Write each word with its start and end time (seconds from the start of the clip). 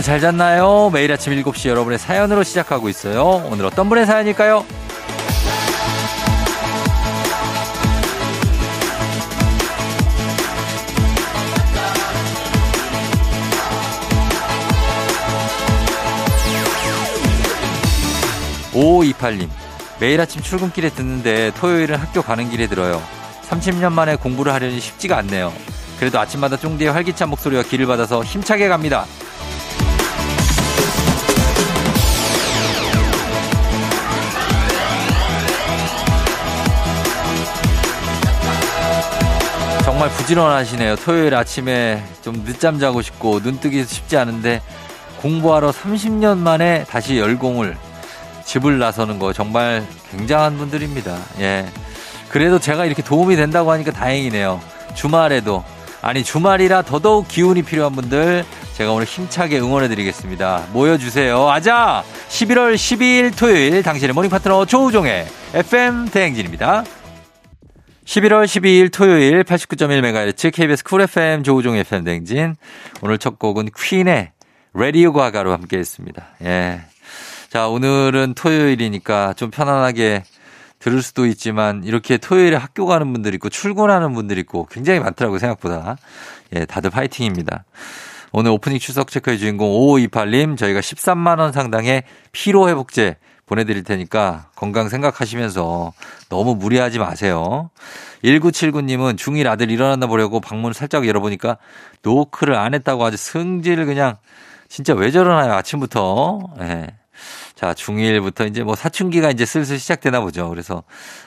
여러분 0.00 0.02
잘 0.02 0.18
잤나요? 0.18 0.88
매일 0.94 1.12
아침 1.12 1.34
7시 1.34 1.68
여러분의 1.68 1.98
사연으로 1.98 2.42
시작하고 2.42 2.88
있어요. 2.88 3.46
오늘 3.50 3.66
어떤 3.66 3.88
분의 3.90 4.06
사연일까요? 4.06 4.64
5528님. 18.72 19.48
매일 20.00 20.20
아침 20.22 20.40
출근길에 20.40 20.88
듣는데 20.90 21.52
토요일은 21.58 21.96
학교 21.96 22.22
가는 22.22 22.48
길에 22.48 22.68
들어요. 22.68 23.02
30년 23.50 23.92
만에 23.92 24.16
공부를 24.16 24.54
하려니 24.54 24.80
쉽지가 24.80 25.18
않네요. 25.18 25.52
그래도 25.98 26.18
아침마다 26.18 26.56
쫑디의 26.56 26.90
활기찬 26.90 27.28
목소리와 27.28 27.62
길을 27.64 27.86
받아서 27.86 28.24
힘차게 28.24 28.68
갑니다. 28.68 29.04
정말 40.00 40.16
부지런하시네요. 40.16 40.96
토요일 40.96 41.34
아침에 41.34 42.02
좀 42.22 42.42
늦잠 42.46 42.78
자고 42.78 43.02
싶고 43.02 43.40
눈 43.40 43.60
뜨기 43.60 43.84
쉽지 43.84 44.16
않은데 44.16 44.62
공부하러 45.20 45.72
30년 45.72 46.38
만에 46.38 46.86
다시 46.88 47.18
열공을 47.18 47.76
집을 48.46 48.78
나서는 48.78 49.18
거 49.18 49.34
정말 49.34 49.86
굉장한 50.10 50.56
분들입니다. 50.56 51.18
예. 51.40 51.66
그래도 52.30 52.58
제가 52.58 52.86
이렇게 52.86 53.02
도움이 53.02 53.36
된다고 53.36 53.72
하니까 53.72 53.92
다행이네요. 53.92 54.62
주말에도. 54.94 55.64
아니, 56.00 56.24
주말이라 56.24 56.80
더더욱 56.80 57.28
기운이 57.28 57.60
필요한 57.60 57.92
분들 57.92 58.46
제가 58.78 58.92
오늘 58.92 59.04
힘차게 59.04 59.58
응원해 59.58 59.88
드리겠습니다. 59.88 60.64
모여 60.72 60.96
주세요. 60.96 61.50
아자! 61.50 62.04
11월 62.30 62.74
12일 62.74 63.36
토요일 63.36 63.82
당신의 63.82 64.14
모닝 64.14 64.30
파트너 64.30 64.64
조우종의 64.64 65.26
FM 65.52 66.08
대행진입니다. 66.08 66.84
11월 68.10 68.44
12일 68.44 68.92
토요일 68.92 69.44
89.1MHz 69.44 70.52
KBS 70.52 70.82
쿨 70.82 71.02
FM 71.02 71.44
조우종의 71.44 71.82
FM 71.82 72.02
대행진. 72.02 72.56
오늘 73.02 73.18
첫 73.18 73.38
곡은 73.38 73.68
퀸의 73.76 74.32
Radio 74.74 75.12
Ga 75.12 75.25
Ga로 75.25 75.52
함께 75.52 75.78
했습니다. 75.78 76.26
예. 76.42 76.80
자, 77.50 77.68
오늘은 77.68 78.34
토요일이니까 78.34 79.34
좀 79.34 79.52
편안하게 79.52 80.24
들을 80.80 81.02
수도 81.02 81.24
있지만 81.24 81.84
이렇게 81.84 82.16
토요일에 82.16 82.56
학교 82.56 82.84
가는 82.84 83.12
분들 83.12 83.32
있고 83.34 83.48
출근하는 83.48 84.12
분들 84.12 84.38
있고 84.38 84.66
굉장히 84.66 84.98
많더라고요, 84.98 85.38
생각보다. 85.38 85.96
예, 86.56 86.64
다들 86.64 86.90
파이팅입니다. 86.90 87.64
오늘 88.32 88.50
오프닝 88.50 88.80
추석 88.80 89.12
체크의 89.12 89.38
주인공 89.38 89.70
5528님 89.70 90.58
저희가 90.58 90.80
13만원 90.80 91.52
상당의 91.52 92.02
피로회복제 92.32 93.18
보내드릴 93.50 93.82
테니까 93.82 94.46
건강 94.54 94.88
생각하시면서 94.88 95.92
너무 96.28 96.54
무리하지 96.54 97.00
마세요. 97.00 97.70
1979님은 98.22 99.18
중1 99.18 99.48
아들 99.48 99.72
일어났나 99.72 100.06
보려고 100.06 100.40
방문 100.40 100.72
살짝 100.72 101.06
열어보니까 101.06 101.58
노크를 102.02 102.54
안 102.54 102.74
했다고 102.74 103.04
아주 103.04 103.16
승질 103.16 103.84
그냥 103.86 104.16
진짜 104.68 104.94
왜 104.94 105.10
저러나요 105.10 105.52
아침부터. 105.54 106.38
예. 106.60 106.86
자, 107.56 107.74
중1부터 107.74 108.48
이제 108.48 108.62
뭐 108.62 108.76
사춘기가 108.76 109.30
이제 109.30 109.44
슬슬 109.44 109.78
시작되나 109.80 110.20
보죠. 110.20 110.48
그래서 110.48 110.84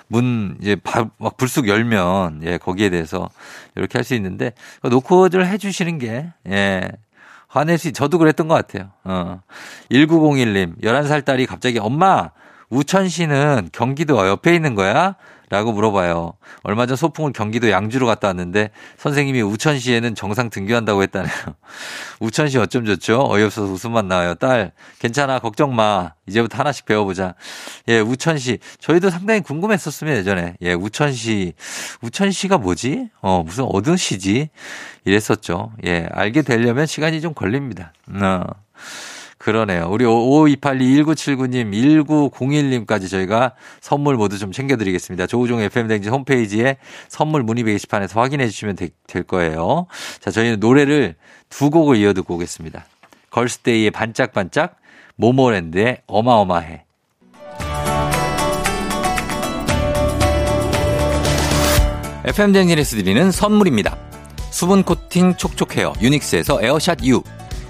문 0.08 0.58
이제 0.62 0.78
막 1.18 1.36
불쑥 1.36 1.68
열면 1.68 2.42
예, 2.44 2.58
거기에 2.58 2.90
대해서 2.90 3.30
이렇게 3.76 3.98
할 3.98 4.06
수 4.06 4.16
있는데 4.16 4.54
노크를 4.82 5.46
해 5.46 5.58
주시는 5.58 6.00
게 6.00 6.28
예. 6.48 6.90
화낼 7.54 7.78
수, 7.78 7.94
저도 7.94 8.18
그랬던 8.18 8.48
것 8.48 8.56
같아요. 8.56 8.90
어. 9.04 9.42
1901님, 9.92 10.82
11살 10.82 11.24
딸이 11.24 11.46
갑자기 11.46 11.78
엄마, 11.78 12.32
우천 12.72 13.10
시는 13.10 13.70
경기도 13.72 14.28
옆에 14.28 14.56
있는 14.56 14.74
거야? 14.74 15.16
라고 15.50 15.72
물어봐요. 15.72 16.34
얼마 16.64 16.86
전 16.86 16.96
소풍을 16.96 17.34
경기도 17.34 17.70
양주로 17.70 18.08
갔다 18.08 18.28
왔는데 18.28 18.72
선생님이 18.98 19.42
우천시에는 19.42 20.16
정상 20.16 20.50
등교한다고 20.50 21.04
했다네요. 21.04 21.34
우천시 22.20 22.58
어쩜 22.58 22.86
좋죠? 22.86 23.26
어이없어서 23.30 23.72
웃음만 23.72 24.08
나와요. 24.08 24.36
딸, 24.36 24.72
괜찮아. 25.00 25.40
걱정 25.40 25.76
마. 25.76 26.14
이제부터 26.28 26.58
하나씩 26.58 26.86
배워보자. 26.86 27.36
예, 27.90 28.00
우천시. 28.00 28.60
저희도 28.80 29.10
상당히 29.10 29.42
궁금했었으면 29.42 30.18
예전에. 30.18 30.56
예, 30.62 30.74
우천시. 30.74 31.54
우천시가 32.02 32.58
뭐지? 32.58 33.10
어, 33.22 33.44
무슨 33.44 33.66
어느 33.68 33.98
시지? 33.98 34.50
이랬었죠. 35.06 35.74
예, 35.86 36.08
알게 36.12 36.44
되려면 36.44 36.86
시간이 36.86 37.22
좀 37.22 37.34
걸립니다. 37.34 37.94
어. 38.10 38.44
그러네요. 39.44 39.90
우리 39.92 40.06
5282-1979님, 40.06 41.70
1901님까지 42.08 43.10
저희가 43.10 43.56
선물 43.82 44.16
모두 44.16 44.40
좀 44.40 44.54
챙겨드리겠습니다. 44.54 45.28
조우종 45.28 45.60
FM댕진 45.60 46.14
홈페이지에 46.14 46.78
선물 47.10 47.44
문의 47.44 47.66
게시판에서 47.66 48.22
확인해 48.22 48.48
주시면 48.48 48.78
되, 48.78 48.88
될 49.06 49.24
거예요. 49.24 49.88
자, 50.22 50.32
저희는 50.32 50.62
노래를 50.62 51.16
두 51.50 51.70
곡을 51.70 51.98
이어 51.98 52.14
듣고 52.14 52.36
오겠습니다. 52.36 52.86
걸스데이의 53.32 53.92
반짝반짝, 53.92 54.78
모모랜드의 55.18 56.04
어마어마해. 56.08 56.86
FM댕진에서 62.24 62.96
드리는 62.96 63.30
선물입니다. 63.30 63.98
수분 64.52 64.84
코팅 64.84 65.36
촉촉 65.36 65.76
헤어 65.76 65.92
유닉스에서 66.02 66.64
에어샷 66.64 67.04
U. 67.04 67.24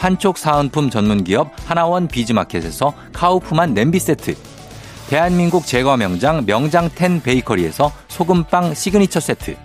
판촉 0.00 0.38
사은품 0.38 0.88
전문기업 0.88 1.52
하나원 1.66 2.08
비즈마켓에서 2.08 2.94
카우프만 3.12 3.74
냄비 3.74 4.00
세트, 4.00 4.34
대한민국 5.10 5.66
제과 5.66 5.98
명장 5.98 6.44
명장텐 6.46 7.20
베이커리에서 7.20 7.92
소금빵 8.08 8.72
시그니처 8.72 9.20
세트, 9.20 9.56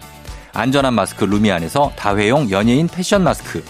안전한 0.52 0.94
마스크 0.94 1.24
루미안에서 1.24 1.94
다회용 1.96 2.50
연예인 2.52 2.90
패션 2.90 3.24
마스크, 3.24 3.64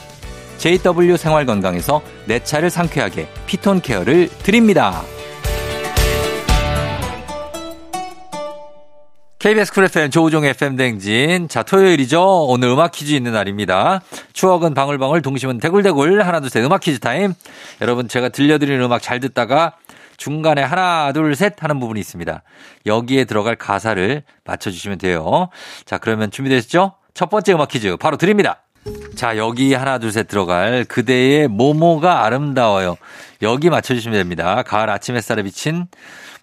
JW 0.58 1.18
생활건강에서 1.18 2.02
내 2.26 2.44
차를 2.44 2.72
상쾌하게 2.72 3.28
피톤 3.46 3.82
케어를 3.82 4.30
드립니다. 4.40 5.04
KBS 9.46 9.74
쿨 9.74 9.84
FM 9.84 10.10
조우종 10.10 10.44
FM 10.44 10.76
댕진. 10.76 11.48
자, 11.50 11.62
토요일이죠. 11.62 12.48
오늘 12.48 12.70
음악 12.70 12.92
퀴즈 12.94 13.14
있는 13.14 13.34
날입니다. 13.34 14.02
추억은 14.34 14.74
방울방울, 14.74 15.22
동심은 15.22 15.60
대굴대굴. 15.60 16.24
하나, 16.24 16.40
둘, 16.40 16.50
셋. 16.50 16.66
음악 16.66 16.82
퀴즈 16.82 16.98
타임. 17.00 17.36
여러분, 17.80 18.08
제가 18.08 18.30
들려드리는 18.30 18.82
음악 18.84 19.04
잘 19.04 19.20
듣다가 19.20 19.76
중간에 20.18 20.64
하나, 20.64 21.12
둘, 21.12 21.36
셋 21.36 21.62
하는 21.62 21.80
부분이 21.80 22.00
있습니다. 22.00 22.42
여기에 22.88 23.26
들어갈 23.26 23.56
가사를 23.56 24.24
맞춰주시면 24.46 24.98
돼요. 24.98 25.50
자, 25.86 26.00
그러면 26.00 26.32
준비되셨죠? 26.32 26.96
첫 27.14 27.30
번째 27.30 27.54
음악 27.54 27.68
퀴즈 27.68 27.98
바로 27.98 28.18
드립니다. 28.18 28.64
자, 29.16 29.38
여기 29.38 29.76
하나, 29.76 30.00
둘, 30.00 30.12
셋 30.12 30.28
들어갈 30.28 30.86
그대의 30.86 31.50
모모가 31.50 32.26
아름다워요. 32.26 32.98
여기 33.44 33.70
맞춰주시면 33.70 34.18
됩니다. 34.18 34.64
가을 34.64 34.90
아침 34.90 35.16
햇살에 35.16 35.44
비친 35.44 35.86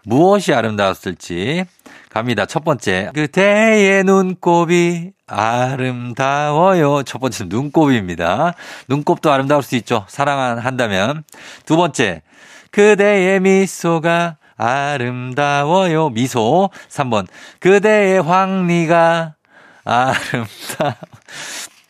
무엇이 0.05 0.53
아름다웠을지. 0.53 1.65
갑니다. 2.11 2.45
첫 2.47 2.65
번째. 2.65 3.11
그대의 3.15 4.05
눈곱이 4.05 5.13
아름다워요. 5.27 7.03
첫 7.05 7.21
번째 7.21 7.45
눈곱입니다. 7.49 8.55
눈곱도 8.89 9.33
아름다울 9.33 9.63
수 9.63 9.77
있죠. 9.77 10.05
사랑한다면. 10.09 11.25
두 11.65 11.77
번째. 11.77 12.23
그대의 12.71 13.41
미소가 13.41 14.37
아름다워요. 14.57 16.11
미소. 16.11 16.71
3번. 16.89 17.27
그대의 17.61 18.23
황리가 18.23 19.35
아름다워. 19.85 20.95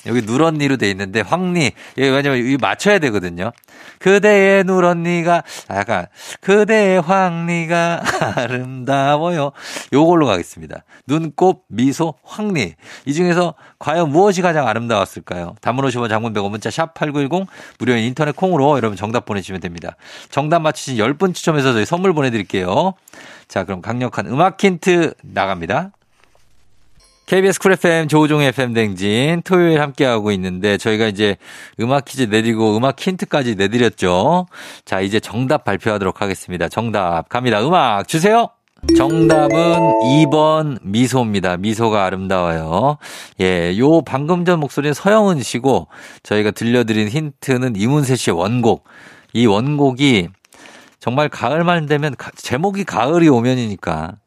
여기 0.07 0.23
누런니로 0.23 0.77
돼 0.77 0.91
있는데 0.91 1.21
황리 1.21 1.73
여기 1.99 2.11
왜냐면 2.11 2.39
이 2.39 2.57
맞춰야 2.61 2.99
되거든요. 2.99 3.53
그대의 3.99 4.65
누런니가 4.65 5.43
아, 5.69 5.77
약간 5.77 6.07
그대의 6.41 7.01
황리가 7.01 8.03
아름다워요. 8.37 9.53
요걸로 9.93 10.27
가겠습니다. 10.27 10.85
눈곱 11.07 11.65
미소 11.69 12.15
황리 12.25 12.75
이 13.07 13.15
중에서 13.15 13.55
과연 13.79 14.11
무엇이 14.11 14.43
가장 14.43 14.67
아름다웠을까요? 14.67 15.55
단문 15.61 15.85
50원 15.87 16.09
장문 16.09 16.33
100원 16.33 16.51
문자 16.51 16.71
샵 16.71 16.95
8910 16.95 17.47
무료인 17.79 18.05
인터넷 18.05 18.35
콩으로 18.35 18.77
여러분 18.77 18.97
정답 18.97 19.25
보내주시면 19.25 19.61
됩니다. 19.61 19.97
정답 20.31 20.61
맞추신 20.61 20.97
10분 20.97 21.35
추첨해서 21.35 21.73
저희 21.73 21.85
선물 21.85 22.13
보내드릴게요. 22.13 22.95
자 23.47 23.65
그럼 23.65 23.83
강력한 23.83 24.27
음악 24.27 24.63
힌트 24.63 25.15
나갑니다. 25.23 25.93
KBS 27.33 27.61
쿨 27.61 27.73
FM 27.73 28.09
조우종 28.09 28.43
FM 28.43 28.75
댕진 28.75 29.41
토요일 29.43 29.81
함께하고 29.81 30.33
있는데 30.33 30.77
저희가 30.77 31.07
이제 31.07 31.39
음악 31.81 32.05
퀴즈 32.05 32.25
내드리고 32.25 32.77
음악 32.77 33.01
힌트까지 33.01 33.55
내드렸죠. 33.55 34.45
자, 34.85 35.01
이제 35.01 35.19
정답 35.19 35.65
발표하도록 35.65 36.21
하겠습니다. 36.21 36.69
정답 36.69 37.31
갑니다. 37.31 37.67
음악 37.67 38.07
주세요. 38.07 38.51
정답은 38.99 39.49
2번 40.27 40.77
미소입니다. 40.83 41.57
미소가 41.57 42.05
아름다워요. 42.05 42.99
예, 43.41 43.79
요 43.79 44.03
방금 44.03 44.45
전 44.45 44.61
목소리는 44.61 44.93
서영은 44.93 45.43
씨고 45.43 45.89
저희가 46.23 46.51
들려드린 46.51 47.09
힌트는 47.09 47.77
이문세 47.77 48.15
씨의 48.15 48.37
원곡. 48.37 48.85
이 49.33 49.47
원곡이 49.47 50.29
정말 51.01 51.31
가을만 51.31 51.87
되면 51.87 52.15
제목이 52.37 52.85
가을이 52.85 53.31
오면이니까 53.31 54.19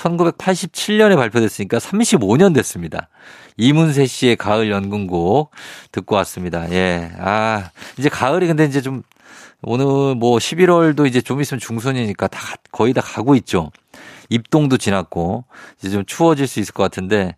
1987년에 0.00 1.16
발표됐으니까 1.16 1.78
35년 1.78 2.54
됐습니다. 2.54 3.08
이문세 3.56 4.06
씨의 4.06 4.36
가을 4.36 4.70
연금곡 4.70 5.50
듣고 5.92 6.16
왔습니다. 6.16 6.70
예. 6.72 7.12
아, 7.18 7.70
이제 7.98 8.08
가을이 8.08 8.46
근데 8.46 8.64
이제 8.64 8.80
좀 8.80 9.02
오늘 9.62 10.14
뭐 10.14 10.38
11월도 10.38 11.06
이제 11.06 11.20
좀 11.20 11.40
있으면 11.40 11.60
중순이니까 11.60 12.28
다 12.28 12.54
거의 12.72 12.94
다 12.94 13.02
가고 13.02 13.34
있죠. 13.36 13.70
입동도 14.30 14.78
지났고 14.78 15.44
이제 15.78 15.90
좀 15.90 16.04
추워질 16.06 16.46
수 16.46 16.60
있을 16.60 16.72
것 16.72 16.82
같은데 16.82 17.36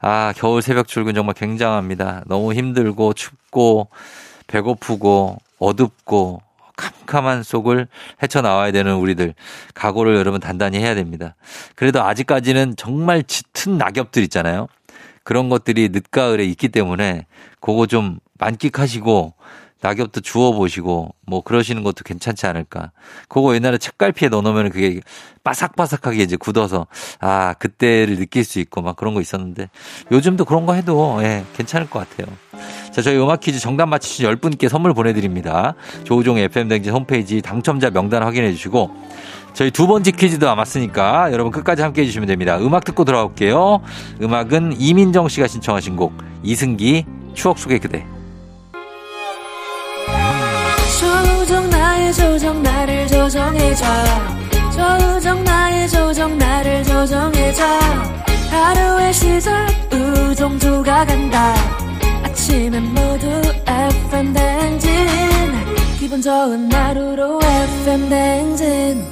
아, 0.00 0.32
겨울 0.36 0.62
새벽 0.62 0.88
출근 0.88 1.14
정말 1.14 1.34
굉장합니다. 1.34 2.24
너무 2.26 2.54
힘들고 2.54 3.12
춥고 3.12 3.88
배고프고 4.48 5.38
어둡고 5.58 6.42
캄캄한 6.80 7.42
속을 7.42 7.88
헤쳐나와야 8.22 8.72
되는 8.72 8.94
우리들 8.96 9.34
각오를 9.74 10.16
여러분 10.16 10.40
단단히 10.40 10.78
해야 10.78 10.94
됩니다. 10.94 11.34
그래도 11.74 12.02
아직까지는 12.02 12.74
정말 12.76 13.22
짙은 13.22 13.78
낙엽들 13.78 14.22
있잖아요. 14.24 14.66
그런 15.22 15.48
것들이 15.48 15.90
늦가을에 15.90 16.44
있기 16.44 16.68
때문에 16.68 17.26
그거 17.60 17.86
좀 17.86 18.18
만끽하시고 18.38 19.34
낙엽도 19.82 20.20
주워 20.20 20.52
보시고 20.52 21.14
뭐 21.26 21.42
그러시는 21.42 21.82
것도 21.82 22.04
괜찮지 22.04 22.46
않을까. 22.46 22.92
그거 23.28 23.54
옛날에 23.54 23.78
책갈피에 23.78 24.28
넣어놓으면 24.28 24.70
그게 24.70 25.00
바삭바삭하게 25.42 26.22
이제 26.22 26.36
굳어서 26.36 26.86
아 27.18 27.54
그때를 27.54 28.16
느낄 28.16 28.44
수 28.44 28.60
있고 28.60 28.82
막 28.82 28.96
그런 28.96 29.14
거 29.14 29.20
있었는데 29.20 29.70
요즘도 30.12 30.44
그런 30.44 30.66
거 30.66 30.74
해도 30.74 31.20
예 31.22 31.44
괜찮을 31.56 31.88
것 31.88 32.06
같아요. 32.08 32.26
자 32.92 33.02
저희 33.02 33.16
음악 33.18 33.40
퀴즈 33.40 33.60
정답 33.60 33.86
맞히신 33.86 34.26
10분께 34.26 34.68
선물 34.68 34.94
보내드립니다. 34.94 35.74
조우종 36.04 36.38
FM댕진 36.38 36.92
홈페이지 36.92 37.40
당첨자 37.40 37.90
명단 37.90 38.22
확인해 38.22 38.50
주시고 38.52 38.90
저희 39.52 39.70
두 39.70 39.86
번째 39.86 40.10
퀴즈도 40.10 40.46
남았으니까 40.46 41.32
여러분 41.32 41.52
끝까지 41.52 41.82
함께 41.82 42.02
해주시면 42.02 42.26
됩니다. 42.28 42.58
음악 42.58 42.84
듣고 42.84 43.04
돌아올게요. 43.04 43.80
음악은 44.22 44.76
이민정 44.78 45.28
씨가 45.28 45.46
신청하신 45.46 45.96
곡 45.96 46.12
이승기 46.42 47.04
추억 47.34 47.58
속의 47.58 47.78
그대. 47.80 48.04
조정 51.00 51.70
나의 51.70 52.12
조정 52.12 52.62
나를 52.62 53.06
조정해줘 53.06 53.84
조정 54.72 55.44
나의 55.44 55.88
조정 55.88 56.38
나를 56.38 56.84
조정해줘 56.84 57.64
하루의 58.50 59.12
시절 59.12 59.66
우정조가 59.92 61.06
간다 61.06 61.54
아침엔 62.50 62.82
모두 62.82 63.28
FM 63.64 64.32
댕진 64.32 64.90
기분 66.00 66.20
좋은 66.20 66.72
하루로 66.72 67.38
FM 67.44 68.08
댕진 68.08 69.04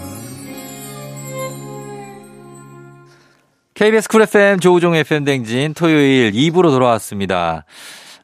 KBS 3.75 4.09
Cool 4.09 4.23
FM 4.23 4.59
조우종 4.59 4.97
FM 4.97 5.25
대행진 5.25 5.73
토요일 5.75 6.33
2부로 6.33 6.71
돌아왔습니다. 6.71 7.65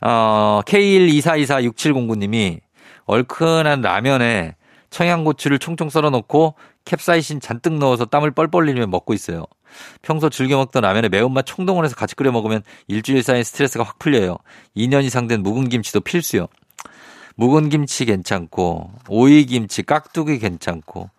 어, 0.01 0.63
K124246709님이 0.67 2.59
얼큰한 3.05 3.83
라면에 3.83 4.57
청양고추를 4.91 5.61
총총 5.61 5.91
썰어 5.91 6.11
놓고 6.11 6.57
캡사이신 6.87 7.39
잔뜩 7.39 7.75
넣어서 7.75 8.05
땀을 8.05 8.33
뻘뻘 8.33 8.65
흘리며 8.65 8.89
먹고 8.89 9.15
있어요. 9.15 9.45
평소 10.03 10.29
즐겨 10.31 10.57
먹던 10.57 10.83
라면에 10.83 11.09
매운맛 11.09 11.47
총동원 11.47 11.85
해서 11.85 11.95
같이 11.95 12.15
끓여 12.15 12.33
먹으면 12.33 12.63
일주일 12.89 13.23
쌓인 13.23 13.43
스트레스가 13.43 13.85
확 13.85 13.99
풀려요. 13.99 14.39
2년 14.77 15.05
이상 15.05 15.27
된 15.27 15.43
묵은 15.43 15.69
김치도 15.69 16.01
필수요. 16.01 16.49
묵은 17.37 17.69
김치 17.69 18.05
괜찮고 18.05 18.93
오이 19.09 19.45
김치, 19.47 19.83
깍두기 19.83 20.39
괜찮고 20.39 21.11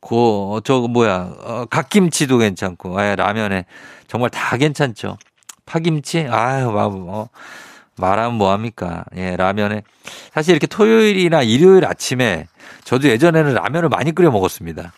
고 0.00 0.60
저거 0.62 0.86
뭐야 0.86 1.34
어, 1.40 1.66
갓김치도 1.68 2.38
괜찮고 2.38 2.98
아, 2.98 3.16
라면에 3.16 3.64
정말 4.06 4.30
다 4.30 4.56
괜찮죠. 4.56 5.18
파김치 5.66 6.28
아유 6.30 6.68
어, 6.68 7.28
말하면 7.96 8.34
뭐합니까? 8.38 9.04
예, 9.16 9.36
라면에. 9.36 9.82
사실 10.32 10.52
이렇게 10.52 10.66
토요일이나 10.66 11.42
일요일 11.42 11.84
아침에 11.84 12.46
저도 12.84 13.08
예전에는 13.08 13.54
라면을 13.54 13.88
많이 13.88 14.12
끓여 14.12 14.30
먹었습니다. 14.30 14.92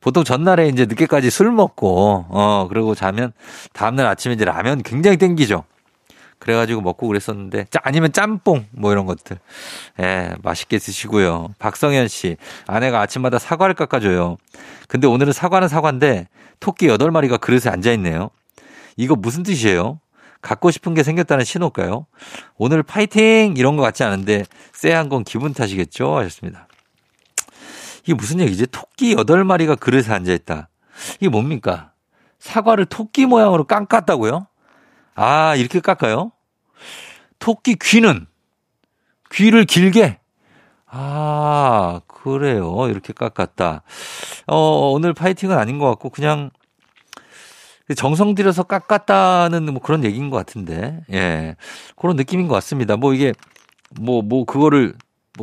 보통 0.00 0.24
전날에 0.24 0.68
이제 0.68 0.86
늦게까지 0.86 1.30
술 1.30 1.52
먹고, 1.52 2.26
어, 2.30 2.66
그러고 2.68 2.94
자면 2.94 3.32
다음날 3.72 4.06
아침에 4.06 4.34
이제 4.34 4.44
라면 4.44 4.82
굉장히 4.82 5.18
땡기죠. 5.18 5.64
그래가지고 6.38 6.80
먹고 6.80 7.06
그랬었는데, 7.06 7.66
짜, 7.70 7.80
아니면 7.82 8.12
짬뽕, 8.12 8.66
뭐 8.70 8.92
이런 8.92 9.04
것들. 9.04 9.38
예, 10.00 10.30
맛있게 10.42 10.78
드시고요. 10.78 11.54
박성현 11.58 12.08
씨, 12.08 12.38
아내가 12.66 13.00
아침마다 13.02 13.38
사과를 13.38 13.74
깎아줘요. 13.74 14.38
근데 14.88 15.06
오늘은 15.06 15.34
사과는 15.34 15.68
사과인데, 15.68 16.28
토끼 16.58 16.88
8마리가 16.88 17.38
그릇에 17.38 17.70
앉아있네요. 17.70 18.30
이거 18.96 19.16
무슨 19.16 19.42
뜻이에요? 19.42 20.00
갖고 20.40 20.70
싶은 20.70 20.94
게 20.94 21.02
생겼다는 21.02 21.44
신호일까요? 21.44 22.06
오늘 22.56 22.82
파이팅! 22.82 23.54
이런 23.58 23.76
것 23.76 23.82
같지 23.82 24.02
않은데, 24.02 24.44
쎄한 24.72 25.10
건 25.10 25.24
기분 25.24 25.52
탓이겠죠? 25.52 26.16
하셨습니다. 26.16 26.68
이게 28.02 28.14
무슨 28.14 28.40
얘기지? 28.40 28.66
토끼 28.68 29.14
8마리가 29.14 29.78
그릇에 29.78 30.08
앉아있다. 30.08 30.68
이게 31.16 31.28
뭡니까? 31.28 31.92
사과를 32.38 32.86
토끼 32.86 33.26
모양으로 33.26 33.64
깎았다고요? 33.64 34.46
아, 35.14 35.54
이렇게 35.56 35.80
깎아요? 35.80 36.32
토끼 37.38 37.76
귀는? 37.76 38.26
귀를 39.32 39.64
길게? 39.64 40.18
아, 40.86 42.00
그래요. 42.06 42.88
이렇게 42.88 43.12
깎았다. 43.12 43.82
어, 44.46 44.90
오늘 44.90 45.14
파이팅은 45.14 45.56
아닌 45.56 45.78
것 45.78 45.86
같고, 45.90 46.10
그냥 46.10 46.50
정성 47.96 48.34
들여서 48.34 48.64
깎았다는 48.64 49.72
뭐 49.72 49.80
그런 49.82 50.04
얘기인 50.04 50.30
것 50.30 50.36
같은데, 50.36 51.00
예. 51.12 51.56
그런 51.96 52.16
느낌인 52.16 52.48
것 52.48 52.54
같습니다. 52.54 52.96
뭐 52.96 53.14
이게, 53.14 53.32
뭐, 54.00 54.22
뭐, 54.22 54.44
그거를, 54.44 54.94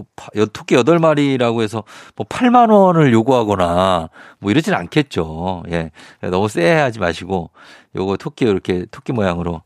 뭐, 0.06 0.46
토끼 0.48 0.76
8마리라고 0.76 1.62
해서 1.62 1.84
뭐 2.16 2.26
8만 2.26 2.72
원을 2.72 3.14
요구하거나 3.14 4.10
뭐 4.40 4.52
이러진 4.52 4.74
않겠죠. 4.74 5.64
예. 5.72 5.92
너무 6.22 6.48
쎄하지 6.48 7.00
마시고, 7.00 7.50
요거 7.96 8.18
토끼 8.18 8.46
이렇게 8.46 8.86
토끼 8.92 9.14
모양으로 9.14 9.62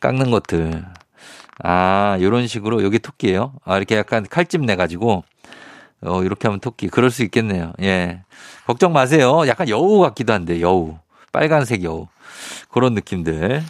깎는 0.00 0.30
것들. 0.30 0.84
아, 1.62 2.16
요런 2.20 2.46
식으로 2.46 2.84
여기 2.84 2.98
토끼예요. 2.98 3.54
아, 3.64 3.76
이렇게 3.76 3.96
약간 3.96 4.24
칼집 4.28 4.64
내 4.64 4.76
가지고 4.76 5.24
어, 6.02 6.22
이렇게 6.22 6.46
하면 6.48 6.60
토끼. 6.60 6.88
그럴 6.88 7.10
수 7.10 7.22
있겠네요. 7.24 7.72
예. 7.82 8.22
걱정 8.66 8.92
마세요. 8.92 9.42
약간 9.46 9.68
여우 9.68 10.00
같기도 10.00 10.32
한데, 10.32 10.60
여우. 10.60 10.98
빨간색 11.32 11.82
여우. 11.84 12.06
그런 12.70 12.94
느낌들. 12.94 13.62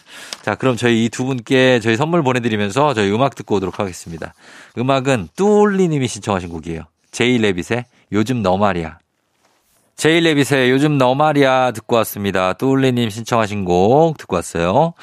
자, 0.42 0.54
그럼 0.54 0.76
저희 0.76 1.04
이 1.04 1.08
두 1.08 1.24
분께 1.24 1.80
저희 1.80 1.96
선물 1.96 2.22
보내드리면서 2.22 2.94
저희 2.94 3.10
음악 3.12 3.34
듣고 3.34 3.56
오도록 3.56 3.78
하겠습니다. 3.80 4.34
음악은 4.76 5.28
뚜울리 5.36 5.88
님이 5.88 6.08
신청하신 6.08 6.48
곡이에요. 6.50 6.82
제이 7.10 7.38
레빗의 7.38 7.84
요즘 8.12 8.42
너 8.42 8.56
말이야. 8.56 8.98
제이 9.96 10.20
레빗의 10.20 10.70
요즘 10.70 10.96
너 10.96 11.14
말이야 11.14 11.72
듣고 11.72 11.96
왔습니다. 11.96 12.52
뚜울리 12.52 12.92
님 12.92 13.10
신청하신 13.10 13.64
곡 13.64 14.16
듣고 14.18 14.36
왔어요. 14.36 14.94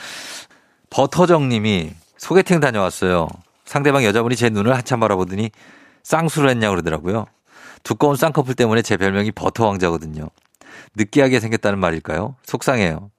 버터정 0.89 1.49
님이 1.49 1.91
소개팅 2.17 2.61
다녀왔어요. 2.61 3.27
상대방 3.65 4.05
여자분이 4.05 4.35
제 4.37 4.49
눈을 4.49 4.73
한참 4.73 5.01
바라보더니 5.01 5.51
쌍수를 6.03 6.49
했냐고 6.49 6.75
그러더라고요. 6.75 7.25
두꺼운 7.83 8.15
쌍꺼풀 8.15 8.55
때문에 8.55 8.81
제 8.81 8.95
별명이 8.95 9.31
버터 9.31 9.67
왕자거든요. 9.67 10.29
느끼하게 10.95 11.39
생겼다는 11.39 11.79
말일까요? 11.79 12.35
속상해요. 12.45 13.09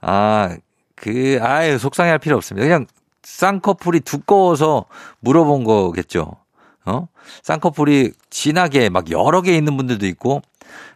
아, 0.00 0.56
그, 0.94 1.38
아유, 1.42 1.78
속상해 1.78 2.10
할 2.10 2.18
필요 2.18 2.36
없습니다. 2.36 2.66
그냥 2.66 2.86
쌍꺼풀이 3.22 4.00
두꺼워서 4.00 4.86
물어본 5.20 5.64
거겠죠. 5.64 6.36
어? 6.84 7.08
쌍꺼풀이 7.42 8.12
진하게 8.30 8.88
막 8.88 9.10
여러 9.10 9.40
개 9.42 9.56
있는 9.56 9.76
분들도 9.76 10.06
있고 10.06 10.42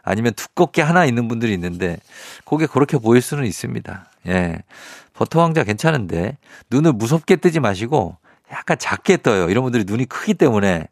아니면 0.03 0.33
두껍게 0.33 0.81
하나 0.81 1.05
있는 1.05 1.27
분들이 1.27 1.53
있는데 1.53 1.97
그게 2.45 2.65
그렇게 2.65 2.97
보일 2.97 3.21
수는 3.21 3.45
있습니다. 3.45 4.05
예. 4.27 4.57
버터 5.13 5.39
왕자 5.39 5.63
괜찮은데 5.63 6.37
눈을 6.69 6.93
무섭게 6.93 7.37
뜨지 7.37 7.59
마시고 7.59 8.17
약간 8.51 8.77
작게 8.77 9.17
떠요. 9.17 9.49
이런 9.49 9.63
분들이 9.63 9.83
눈이 9.85 10.05
크기 10.05 10.33
때문에 10.33 10.87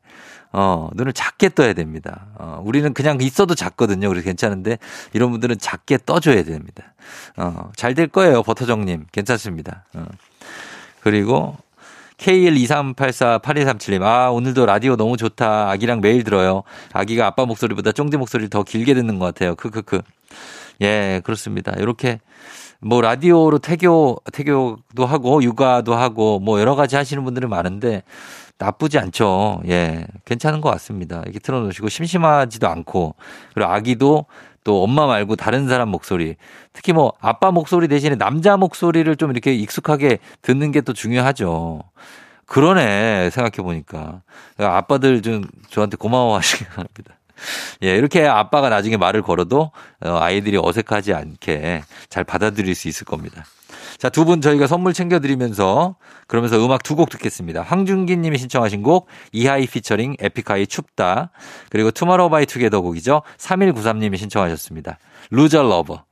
어, 0.52 0.90
눈을 0.94 1.14
작게 1.14 1.50
떠야 1.50 1.74
됩니다. 1.74 2.28
어, 2.36 2.62
우리는 2.64 2.94
그냥 2.94 3.20
있어도 3.22 3.56
작거든요. 3.56 4.08
그래서 4.08 4.24
괜찮은데 4.24 4.78
이런 5.14 5.32
분들은 5.32 5.60
작게 5.60 6.00
떠줘야 6.06 6.44
됩니다. 6.44 6.94
어, 7.38 7.72
잘 7.76 7.94
될 7.96 8.08
거예요. 8.08 8.44
버터정님. 8.44 9.06
괜찮습니다. 9.12 9.86
어. 9.94 10.06
그리고 11.02 11.56
K123848237님, 12.18 14.02
아, 14.04 14.30
오늘도 14.32 14.66
라디오 14.66 14.96
너무 14.96 15.18
좋다. 15.18 15.70
아기랑 15.72 16.02
매일 16.02 16.24
들어요. 16.24 16.64
아기가 16.94 17.26
아빠 17.28 17.46
목소리보다 17.46 17.92
쫑디 17.92 18.18
목소리를 18.18 18.50
더 18.50 18.64
길게 18.64 18.94
듣는 18.94 19.20
것 19.20 19.26
같아요. 19.26 19.56
크크크. 19.56 20.02
예, 20.82 21.22
그렇습니다. 21.24 21.74
이렇게 21.78 22.20
뭐 22.80 23.02
라디오로 23.02 23.60
태교, 23.60 24.22
태교도 24.34 25.06
하고 25.06 25.42
육아도 25.44 25.96
하고 25.96 26.40
뭐 26.40 26.60
여러 26.60 26.76
가지 26.76 26.96
하시는 26.96 27.24
분들은 27.24 27.50
많은데 27.50 28.04
나쁘지 28.58 28.98
않죠. 29.00 29.62
예. 29.68 30.08
괜찮은 30.26 30.62
것 30.62 30.70
같습니다. 30.72 31.22
이렇게 31.24 31.40
틀어놓으시고 31.40 31.90
심심하지도 31.90 32.68
않고 32.68 33.16
그리고 33.54 33.70
아기도 33.70 34.26
또 34.66 34.84
엄마 34.84 35.06
말고 35.08 35.38
다른 35.38 35.70
사람 35.70 35.88
목소리 35.90 36.36
특히 36.74 36.92
뭐 36.92 37.14
아빠 37.22 37.52
목소리 37.52 37.88
대신에 37.88 38.16
남자 38.16 38.58
목소리를 38.58 39.16
좀 39.16 39.32
이렇게 39.32 39.54
익숙하게 39.54 40.20
듣는 40.42 40.74
게 40.74 40.82
또 40.82 40.92
중요하죠. 40.92 41.84
그러네 42.48 43.30
생각해 43.32 43.64
보니까 43.64 44.22
아빠들 44.60 45.22
좀 45.22 45.44
저한테 45.70 45.98
고마워하시기 45.98 46.66
바랍니다. 46.66 47.16
예, 47.84 47.96
이렇게 47.96 48.26
아빠가 48.26 48.70
나중에 48.70 48.98
말을 48.98 49.22
걸어도 49.22 49.72
어, 50.04 50.18
아이들이 50.20 50.58
어색하지 50.62 51.14
않게 51.14 51.84
잘 52.10 52.24
받아들일 52.24 52.76
수 52.76 52.88
있을 52.88 53.06
겁니다. 53.06 53.44
자, 53.98 54.10
두 54.10 54.26
분 54.26 54.42
저희가 54.42 54.68
선물 54.68 54.94
챙겨드리면서 54.94 55.96
그러면서 56.28 56.64
음악 56.64 56.84
두 56.84 56.96
곡 56.96 57.10
듣겠습니다. 57.10 57.62
황준기 57.62 58.18
님이 58.18 58.38
신청하신 58.38 58.84
곡 58.84 59.08
이하이 59.32 59.68
피처링 59.68 60.16
에픽하이 60.20 60.68
춥다. 60.68 61.32
그리고 61.70 61.92
투마로우 61.92 62.30
바이 62.30 62.46
투게더 62.46 62.82
곡이죠. 62.82 63.22
3193 63.38 64.00
님이 64.00 64.18
신청하셨습니다. 64.18 64.98
Loser 65.32 65.64
Lover. 65.64 66.04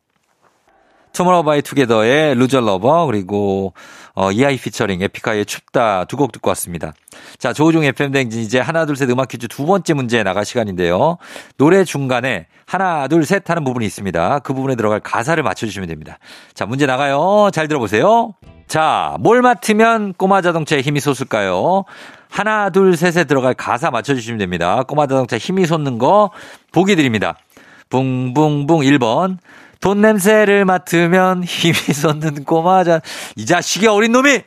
투모로우 1.14 1.44
바이 1.44 1.62
투게더의 1.62 2.36
Loser 2.36 2.60
Lover 2.62 3.06
그리고 3.06 3.74
어, 4.16 4.32
이하이 4.32 4.58
피처링 4.58 5.02
에픽하이의 5.02 5.46
춥다 5.46 6.06
두 6.06 6.18
곡 6.18 6.32
듣고 6.32 6.50
왔습니다. 6.50 6.94
자, 7.38 7.54
조우종 7.54 7.84
FM 7.84 8.12
대행진 8.12 8.42
이제 8.42 8.60
하나 8.60 8.86
둘 8.86 8.96
셋 8.96 9.10
음악 9.10 9.28
퀴즈 9.30 9.48
두 9.48 9.66
번째 9.66 9.94
문제 9.94 10.22
나갈 10.24 10.44
시간인데요. 10.46 11.18
노래 11.58 11.84
중간에 11.84 12.48
하나 12.66 13.08
둘 13.08 13.26
셋 13.26 13.50
하는 13.50 13.64
부분이 13.64 13.86
있습니다. 13.86 14.40
그 14.40 14.54
부분에 14.54 14.76
들어갈 14.76 15.00
가사를 15.00 15.42
맞춰 15.44 15.66
주시면 15.66 15.88
됩니다. 15.88 16.18
자, 16.54 16.66
문제 16.66 16.86
나가요. 16.86 17.50
잘 17.54 17.68
들어보세요. 17.68 18.34
자, 18.68 19.16
뭘 19.20 19.42
맡으면 19.42 20.14
꼬마 20.14 20.42
자동차에 20.42 20.82
힘이 20.82 21.00
솟을까요? 21.00 21.84
하나 22.30 22.70
둘 22.72 22.96
셋에 22.98 23.26
들어갈 23.26 23.54
가사 23.54 23.92
맞춰 23.92 24.16
주시면 24.16 24.40
됩니다. 24.40 24.82
꼬마 24.84 25.06
자동차 25.08 25.38
힘이 25.38 25.66
솟는 25.68 25.98
거 26.00 26.32
보기 26.72 26.96
드립니다. 26.96 27.36
붕붕붕 27.90 28.80
1번 28.80 29.38
돈 29.84 30.00
냄새를 30.00 30.64
맡으면 30.64 31.44
힘이 31.44 31.74
솟는 31.92 32.46
꼬마 32.46 32.86
자. 32.86 33.02
이 33.36 33.46
자식이 33.46 33.86
어린 33.88 34.14
놈이! 34.14 34.42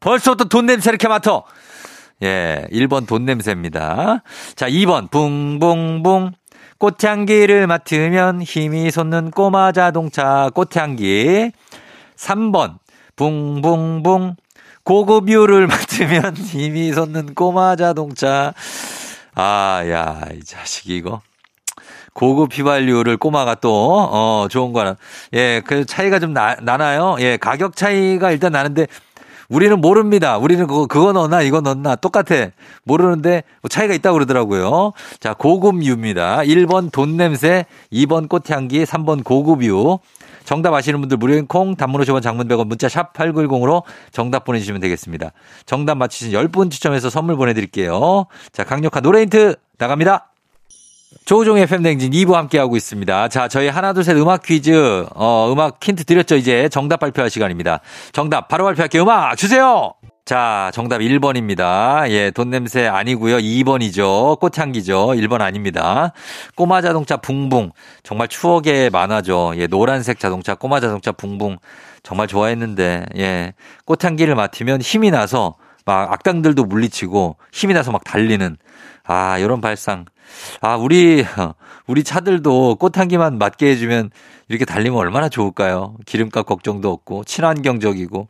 벌써부터 0.00 0.44
돈 0.44 0.64
냄새 0.64 0.88
이렇게 0.88 1.08
맡어! 1.08 1.44
예, 2.22 2.66
1번 2.72 3.06
돈 3.06 3.26
냄새입니다. 3.26 4.22
자, 4.56 4.66
2번, 4.66 5.10
붕붕붕. 5.10 6.32
꽃향기를 6.78 7.66
맡으면 7.66 8.40
힘이 8.40 8.90
솟는 8.90 9.30
꼬마 9.30 9.72
자동차, 9.72 10.48
꽃향기. 10.54 11.52
3번, 12.16 12.78
붕붕붕. 13.14 14.36
고급유를 14.84 15.66
맡으면 15.68 16.34
힘이 16.34 16.94
솟는 16.94 17.34
꼬마 17.34 17.76
자동차. 17.76 18.54
아, 19.34 19.82
야, 19.86 20.22
이 20.32 20.42
자식이 20.42 20.96
이거. 20.96 21.20
고급 22.18 22.52
휘발유를 22.52 23.16
꼬마가 23.16 23.54
또, 23.54 23.70
어, 24.10 24.48
좋은 24.50 24.72
거는. 24.72 24.96
예, 25.34 25.62
그 25.64 25.84
차이가 25.86 26.18
좀 26.18 26.32
나, 26.32 26.56
나나요? 26.60 27.14
예, 27.20 27.36
가격 27.36 27.76
차이가 27.76 28.32
일단 28.32 28.50
나는데 28.50 28.88
우리는 29.48 29.80
모릅니다. 29.80 30.36
우리는 30.36 30.66
그거, 30.66 30.86
그거 30.86 31.12
넣나, 31.12 31.42
이거 31.42 31.60
넣나, 31.60 31.94
똑같아. 31.94 32.48
모르는데 32.82 33.44
뭐 33.62 33.68
차이가 33.68 33.94
있다고 33.94 34.14
그러더라고요. 34.14 34.94
자, 35.20 35.32
고급유입니다. 35.32 36.38
1번 36.38 36.90
돈 36.90 37.16
냄새, 37.16 37.66
2번 37.92 38.28
꽃향기, 38.28 38.82
3번 38.82 39.22
고급유. 39.22 40.00
정답 40.44 40.74
아시는 40.74 40.98
분들 40.98 41.18
무료인 41.18 41.46
콩, 41.46 41.76
단문 41.76 42.00
50원, 42.00 42.20
장문 42.20 42.48
100원, 42.48 42.66
문자 42.66 42.88
샵 42.88 43.12
8910으로 43.12 43.84
정답 44.10 44.44
보내주시면 44.44 44.80
되겠습니다. 44.80 45.30
정답 45.66 45.94
맞히신 45.94 46.32
10분 46.32 46.72
추첨해서 46.72 47.10
선물 47.10 47.36
보내드릴게요. 47.36 48.26
자, 48.50 48.64
강력한 48.64 49.04
노래 49.04 49.20
힌트 49.20 49.54
나갑니다. 49.78 50.32
조우종의 51.24 51.66
팬댕진 51.66 52.10
2부 52.12 52.32
함께하고 52.32 52.76
있습니다. 52.76 53.28
자, 53.28 53.48
저희 53.48 53.68
하나, 53.68 53.92
둘, 53.92 54.04
셋 54.04 54.16
음악 54.16 54.42
퀴즈, 54.42 55.06
어, 55.14 55.50
음악 55.52 55.78
힌트 55.82 56.04
드렸죠. 56.04 56.36
이제 56.36 56.68
정답 56.68 57.00
발표할 57.00 57.30
시간입니다. 57.30 57.80
정답 58.12 58.48
바로 58.48 58.64
발표할게요. 58.64 59.02
음악 59.02 59.36
주세요! 59.36 59.94
자, 60.24 60.70
정답 60.74 60.98
1번입니다. 60.98 62.10
예, 62.10 62.30
돈 62.30 62.50
냄새 62.50 62.86
아니고요. 62.86 63.38
2번이죠. 63.38 64.38
꽃향기죠. 64.38 65.08
1번 65.16 65.40
아닙니다. 65.40 66.12
꼬마 66.54 66.82
자동차 66.82 67.16
붕붕. 67.16 67.70
정말 68.02 68.28
추억에 68.28 68.90
많아죠. 68.90 69.54
예, 69.56 69.66
노란색 69.66 70.18
자동차, 70.18 70.54
꼬마 70.54 70.80
자동차 70.80 71.12
붕붕. 71.12 71.56
정말 72.02 72.26
좋아했는데, 72.26 73.06
예, 73.16 73.54
꽃향기를 73.86 74.34
맡으면 74.34 74.82
힘이 74.82 75.10
나서 75.10 75.54
막 75.88 76.12
악당들도 76.12 76.66
물리치고 76.66 77.38
힘이 77.50 77.72
나서 77.72 77.90
막 77.92 78.04
달리는 78.04 78.58
아, 79.04 79.38
이런 79.38 79.62
발상. 79.62 80.04
아, 80.60 80.76
우리, 80.76 81.24
우리 81.88 82.04
차들도 82.04 82.74
꽃 82.76 82.98
향기만 82.98 83.38
맞게 83.38 83.70
해주면 83.70 84.10
이렇게 84.48 84.66
달리면 84.66 84.98
얼마나 84.98 85.30
좋을까요? 85.30 85.96
기름값 86.04 86.44
걱정도 86.44 86.92
없고, 86.92 87.24
친환경적이고, 87.24 88.28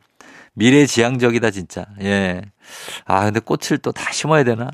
미래지향적이다, 0.53 1.51
진짜. 1.51 1.85
예. 2.01 2.41
아, 3.05 3.25
근데 3.25 3.41
꽃을 3.41 3.79
또 3.81 3.91
다 3.91 4.09
심어야 4.13 4.45
되나? 4.45 4.69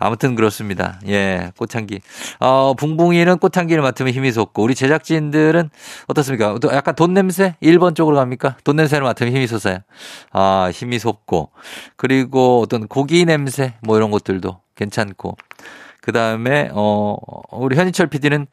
아무튼 0.00 0.34
그렇습니다. 0.34 0.98
예, 1.06 1.52
꽃향기. 1.58 2.00
어, 2.40 2.74
붕붕이는 2.76 3.38
꽃향기를 3.38 3.82
맡으면 3.82 4.12
힘이 4.12 4.32
솟고, 4.32 4.62
우리 4.62 4.74
제작진들은 4.74 5.68
어떻습니까? 6.06 6.56
약간 6.72 6.94
돈 6.94 7.12
냄새? 7.12 7.54
1번 7.62 7.94
쪽으로 7.94 8.16
갑니까? 8.16 8.56
돈 8.64 8.76
냄새를 8.76 9.04
맡으면 9.04 9.34
힘이 9.34 9.46
솟아요. 9.46 9.78
아, 10.32 10.70
힘이 10.72 10.98
솟고. 10.98 11.50
그리고 11.96 12.62
어떤 12.62 12.88
고기 12.88 13.24
냄새? 13.26 13.74
뭐 13.82 13.98
이런 13.98 14.10
것들도 14.10 14.60
괜찮고. 14.74 15.36
그 16.00 16.12
다음에, 16.12 16.70
어, 16.72 17.16
우리 17.52 17.76
현희철 17.76 18.06
PD는 18.06 18.46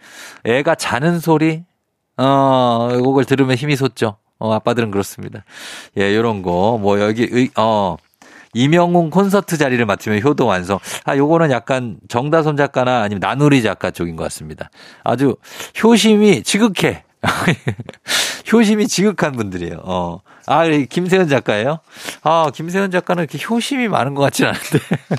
애가 0.44 0.76
자는 0.76 1.20
소리? 1.20 1.64
어, 2.18 2.90
이걸 2.92 3.24
들으면 3.24 3.56
힘이 3.56 3.78
솟죠. 3.78 4.18
어, 4.38 4.54
아빠들은 4.54 4.92
그렇습니다. 4.92 5.46
예, 5.98 6.14
요런 6.14 6.42
거. 6.42 6.78
뭐, 6.82 7.00
여기, 7.00 7.50
어, 7.56 7.96
이명웅 8.58 9.10
콘서트 9.12 9.58
자리를 9.58 9.86
맡으면 9.86 10.22
효도 10.24 10.46
완성. 10.46 10.80
아, 11.06 11.16
요거는 11.16 11.52
약간 11.52 11.98
정다솜 12.08 12.58
작가나 12.58 13.02
아니면 13.02 13.20
나누리 13.20 13.62
작가 13.62 13.92
쪽인 13.92 14.16
것 14.16 14.24
같습니다. 14.24 14.70
아주 15.04 15.36
효심이 15.84 16.44
지극해. 16.44 17.04
효심이 18.52 18.88
지극한 18.88 19.34
분들이에요. 19.34 19.82
어. 19.84 20.20
아, 20.46 20.66
김세현 20.68 21.28
작가예요? 21.28 21.80
아, 22.24 22.50
김세현 22.54 22.92
작가는 22.92 23.24
이렇게 23.24 23.38
효심이 23.44 23.88
많은 23.88 24.16
것 24.16 24.22
같지는 24.24 24.52
않은데. 24.52 24.80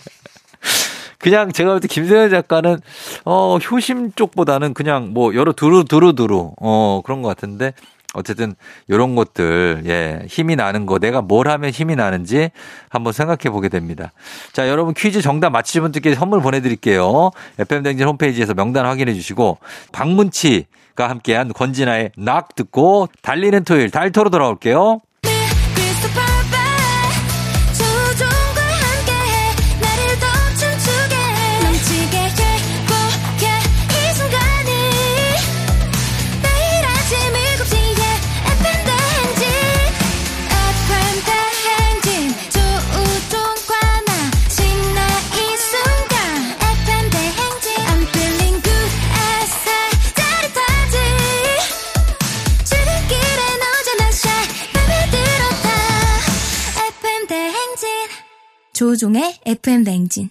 그냥 1.18 1.50
제가 1.52 1.70
볼 1.70 1.80
때 1.80 1.88
김세현 1.88 2.30
작가는 2.30 2.78
어 3.24 3.58
효심 3.58 4.12
쪽보다는 4.12 4.72
그냥 4.72 5.12
뭐 5.12 5.34
여러 5.34 5.52
두루 5.52 5.84
두루 5.84 6.12
두루 6.14 6.52
어 6.60 7.00
그런 7.04 7.22
것 7.22 7.28
같은데 7.28 7.72
어쨌든 8.14 8.54
요런 8.88 9.14
것들 9.14 9.82
예 9.86 10.24
힘이 10.26 10.56
나는 10.56 10.86
거 10.86 10.98
내가 10.98 11.20
뭘 11.20 11.48
하면 11.48 11.70
힘이 11.70 11.94
나는지 11.94 12.50
한번 12.88 13.12
생각해 13.12 13.50
보게 13.50 13.68
됩니다. 13.68 14.12
자 14.52 14.68
여러분 14.68 14.94
퀴즈 14.94 15.20
정답 15.20 15.50
맞히신 15.50 15.82
분들께 15.82 16.14
선물 16.14 16.40
보내드릴게요. 16.40 17.30
FM 17.58 17.82
댕진 17.82 18.06
홈페이지에서 18.06 18.54
명단 18.54 18.86
확인해 18.86 19.12
주시고 19.12 19.58
박문치가 19.92 21.08
함께한 21.08 21.52
권진아의 21.52 22.12
낙 22.16 22.54
듣고 22.54 23.08
달리는 23.22 23.62
토요일 23.64 23.90
달토로 23.90 24.30
돌아올게요. 24.30 25.00
조종의 58.78 59.40
FM 59.44 59.82
냉진. 59.82 60.30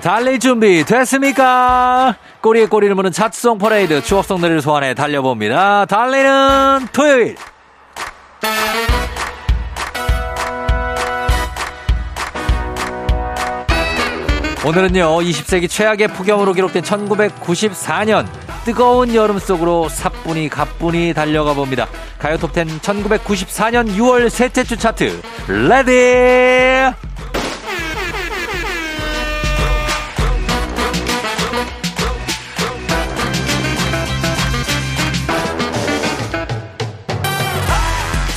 달릴 0.00 0.38
준비 0.38 0.84
됐습니까? 0.84 2.14
꼬리에 2.40 2.66
꼬리를 2.66 2.94
무는 2.94 3.10
자츠송 3.10 3.58
퍼레이드 3.58 4.04
추억송 4.04 4.40
들을 4.40 4.62
소환해 4.62 4.94
달려봅니다. 4.94 5.86
달리는 5.86 6.86
토요일. 6.92 7.34
오늘은요, 14.68 15.20
20세기 15.20 15.66
최악의 15.66 16.08
폭염으로 16.08 16.52
기록된 16.52 16.82
1994년 16.82 18.26
뜨거운 18.66 19.14
여름 19.14 19.38
속으로 19.38 19.88
사뿐히 19.88 20.50
가뿐히 20.50 21.14
달려가 21.14 21.54
봅니다. 21.54 21.86
가요톱10 22.18 22.78
1994년 22.80 23.88
6월 23.96 24.28
셋째 24.28 24.64
주 24.64 24.76
차트, 24.76 25.22
Ready! 25.48 26.94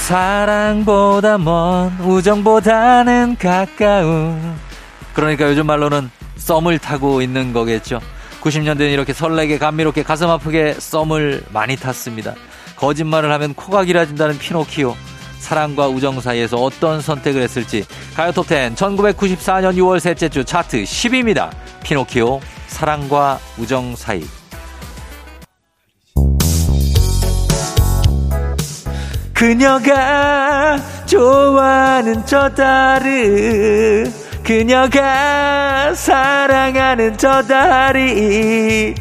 사랑보다 0.07 1.37
먼 1.37 1.91
우정보다는 1.99 3.35
가까운 3.37 4.70
그러니까 5.13 5.49
요즘 5.49 5.65
말로는 5.65 6.09
썸을 6.37 6.79
타고 6.79 7.21
있는 7.21 7.53
거겠죠. 7.53 7.99
90년대는 8.41 8.91
이렇게 8.91 9.13
설레게 9.13 9.57
감미롭게 9.57 10.03
가슴 10.03 10.29
아프게 10.29 10.73
썸을 10.73 11.43
많이 11.51 11.75
탔습니다. 11.75 12.33
거짓말을 12.75 13.31
하면 13.31 13.53
코가 13.53 13.83
길어진다는 13.83 14.37
피노키오. 14.39 14.95
사랑과 15.39 15.87
우정 15.87 16.21
사이에서 16.21 16.57
어떤 16.57 17.01
선택을 17.01 17.41
했을지 17.41 17.83
가요톱10 18.15 18.75
1994년 18.75 19.75
6월 19.75 19.99
셋째 19.99 20.29
주 20.29 20.45
차트 20.45 20.83
10위입니다. 20.83 21.49
피노키오 21.83 22.39
사랑과 22.67 23.39
우정 23.57 23.95
사이 23.95 24.23
그녀가 29.33 30.77
좋아하는 31.07 32.23
저 32.27 32.47
달은 32.53 34.13
그녀가 34.43 35.93
사랑하는 35.93 37.17
저 37.17 37.41
달이 37.43 38.95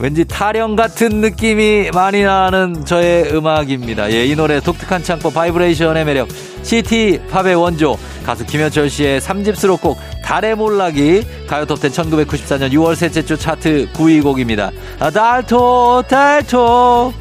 왠지 0.00 0.24
타령 0.24 0.74
같은 0.74 1.20
느낌이 1.20 1.90
많이 1.94 2.22
나는 2.22 2.84
저의 2.84 3.32
음악입니다. 3.34 4.10
예, 4.10 4.26
이 4.26 4.34
노래 4.34 4.60
독특한 4.60 5.02
창법 5.02 5.34
바이브레이션의 5.34 6.04
매력 6.04 6.28
city 6.62 7.20
pop의 7.30 7.54
원조 7.54 7.96
가수 8.24 8.44
김현철 8.44 8.90
씨의 8.90 9.20
3집 9.20 9.54
수록곡 9.54 9.98
달의 10.24 10.56
몰락이 10.56 11.46
가요 11.46 11.66
톱텐 11.66 11.90
1994년 11.92 12.72
6월 12.72 12.96
셋째 12.96 13.24
주 13.24 13.36
차트 13.36 13.92
9위 13.92 14.22
곡입니다. 14.22 14.72
아, 14.98 15.10
달토 15.10 16.02
달토 16.08 17.12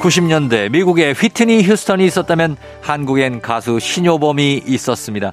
90년대 0.00 0.70
미국에 0.70 1.12
휘트니 1.12 1.62
휴스턴이 1.64 2.04
있었다면 2.06 2.56
한국엔 2.82 3.40
가수 3.40 3.80
신효범이 3.80 4.62
있었습니다. 4.66 5.32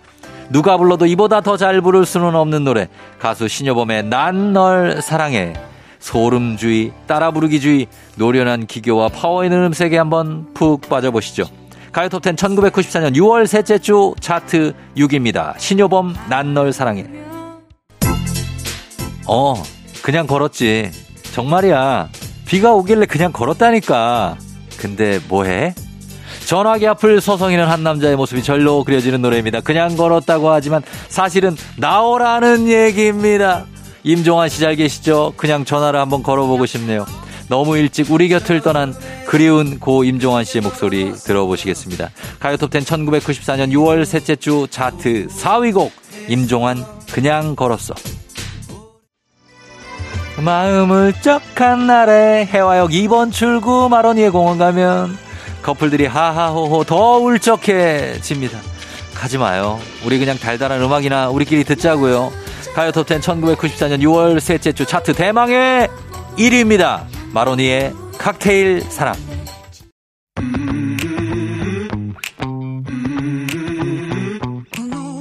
누가 0.50 0.78
불러도 0.78 1.06
이보다 1.06 1.42
더 1.42 1.58
잘 1.58 1.82
부를 1.82 2.06
수는 2.06 2.36
없는 2.36 2.64
노래 2.64 2.88
가수 3.20 3.48
신효범의 3.48 4.04
난 4.06 4.54
널 4.54 5.02
사랑해 5.02 5.54
소름주의 6.00 6.92
따라 7.08 7.32
부르기주의 7.32 7.88
노련한 8.18 8.68
기교와 8.68 9.10
파워 9.10 9.44
있는 9.46 9.64
음색에 9.66 9.98
한번 9.98 10.54
푹 10.54 10.88
빠져보시죠. 10.90 11.46
가요톱텐 11.92 12.36
1994년 12.36 13.16
6월 13.16 13.48
셋째 13.48 13.78
주 13.80 14.14
차트 14.20 14.74
6입니다. 14.98 15.58
신효범 15.60 16.16
난 16.30 16.54
널 16.54 16.74
사랑해 16.74 17.06
어 19.28 19.56
그냥 20.02 20.28
걸었지 20.28 20.92
정말이야 21.34 22.10
비가 22.46 22.74
오길래 22.74 23.06
그냥 23.06 23.32
걸었다니까 23.32 24.36
근데 24.84 25.18
뭐해? 25.30 25.74
전화기 26.46 26.86
앞을 26.88 27.22
서성이는 27.22 27.66
한 27.66 27.84
남자의 27.84 28.18
모습이 28.18 28.44
절로 28.44 28.84
그려지는 28.84 29.22
노래입니다. 29.22 29.62
그냥 29.62 29.96
걸었다고 29.96 30.50
하지만 30.52 30.84
사실은 31.08 31.56
나오라는 31.78 32.68
얘기입니다. 32.68 33.66
임종환 34.04 34.50
씨 34.50 34.60
잘 34.60 34.76
계시죠? 34.76 35.36
그냥 35.38 35.64
전화를 35.64 36.02
한번 36.02 36.22
걸어보고 36.22 36.66
싶네요. 36.66 37.06
너무 37.48 37.78
일찍 37.78 38.12
우리 38.12 38.28
곁을 38.28 38.60
떠난 38.60 38.94
그리운 39.26 39.80
고 39.80 40.04
임종환 40.04 40.44
씨의 40.44 40.64
목소리 40.64 41.14
들어보시겠습니다. 41.14 42.10
가요톱텐 42.40 42.84
1994년 42.84 43.72
6월 43.72 44.04
셋째 44.04 44.36
주 44.36 44.68
차트 44.70 45.28
4위 45.28 45.74
곡 45.74 45.94
임종환 46.28 46.84
그냥 47.14 47.56
걸었어. 47.56 47.94
마음을 50.38 51.14
쩍한 51.22 51.86
날에 51.86 52.46
해화역 52.46 52.90
2번 52.92 53.32
출구 53.32 53.88
마로니에 53.90 54.30
공원 54.30 54.58
가면 54.58 55.18
커플들이 55.62 56.06
하하호호 56.08 56.84
더 56.84 57.18
울적해집니다. 57.18 58.60
가지 59.14 59.38
마요. 59.38 59.80
우리 60.06 60.20
그냥 60.20 60.38
달달한 60.38 60.82
음악이나 60.82 61.30
우리끼리 61.30 61.64
듣자고요. 61.64 62.32
가요 62.76 62.92
톱텐 62.92 63.22
1994년 63.22 64.02
6월 64.02 64.40
셋째 64.40 64.72
주 64.72 64.86
차트 64.86 65.14
대망의 65.14 65.88
1위입니다. 66.38 67.04
마로니의 67.32 67.94
칵테일 68.18 68.82
사랑. 68.90 69.16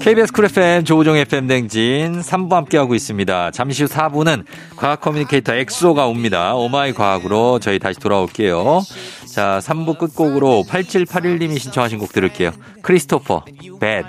KBS 0.03 0.33
Cool 0.33 0.47
FM 0.47 0.85
조우종 0.85 1.17
FM 1.17 1.47
대행진 1.47 2.23
3부 2.23 2.51
함께하고 2.51 2.97
있습니다. 2.97 3.53
잠시 3.53 3.85
후 3.85 3.88
4부는 3.88 4.45
과학 4.75 5.01
communicator 5.01 5.55
엑소가 5.55 6.09
옵니다. 6.09 6.57
oh 6.57 6.75
my 6.75 6.92
과학으로 6.93 7.61
저희 7.61 7.79
다시 7.79 8.01
돌아올게요. 8.01 8.81
자, 9.33 9.61
3부 9.62 9.99
끝곡으로 9.99 10.65
8781님이 10.69 11.61
신청하신 11.61 12.01
곡 12.01 12.12
들을게요. 12.12 12.51
크리스토퍼, 12.83 13.45
Bad. 13.79 14.09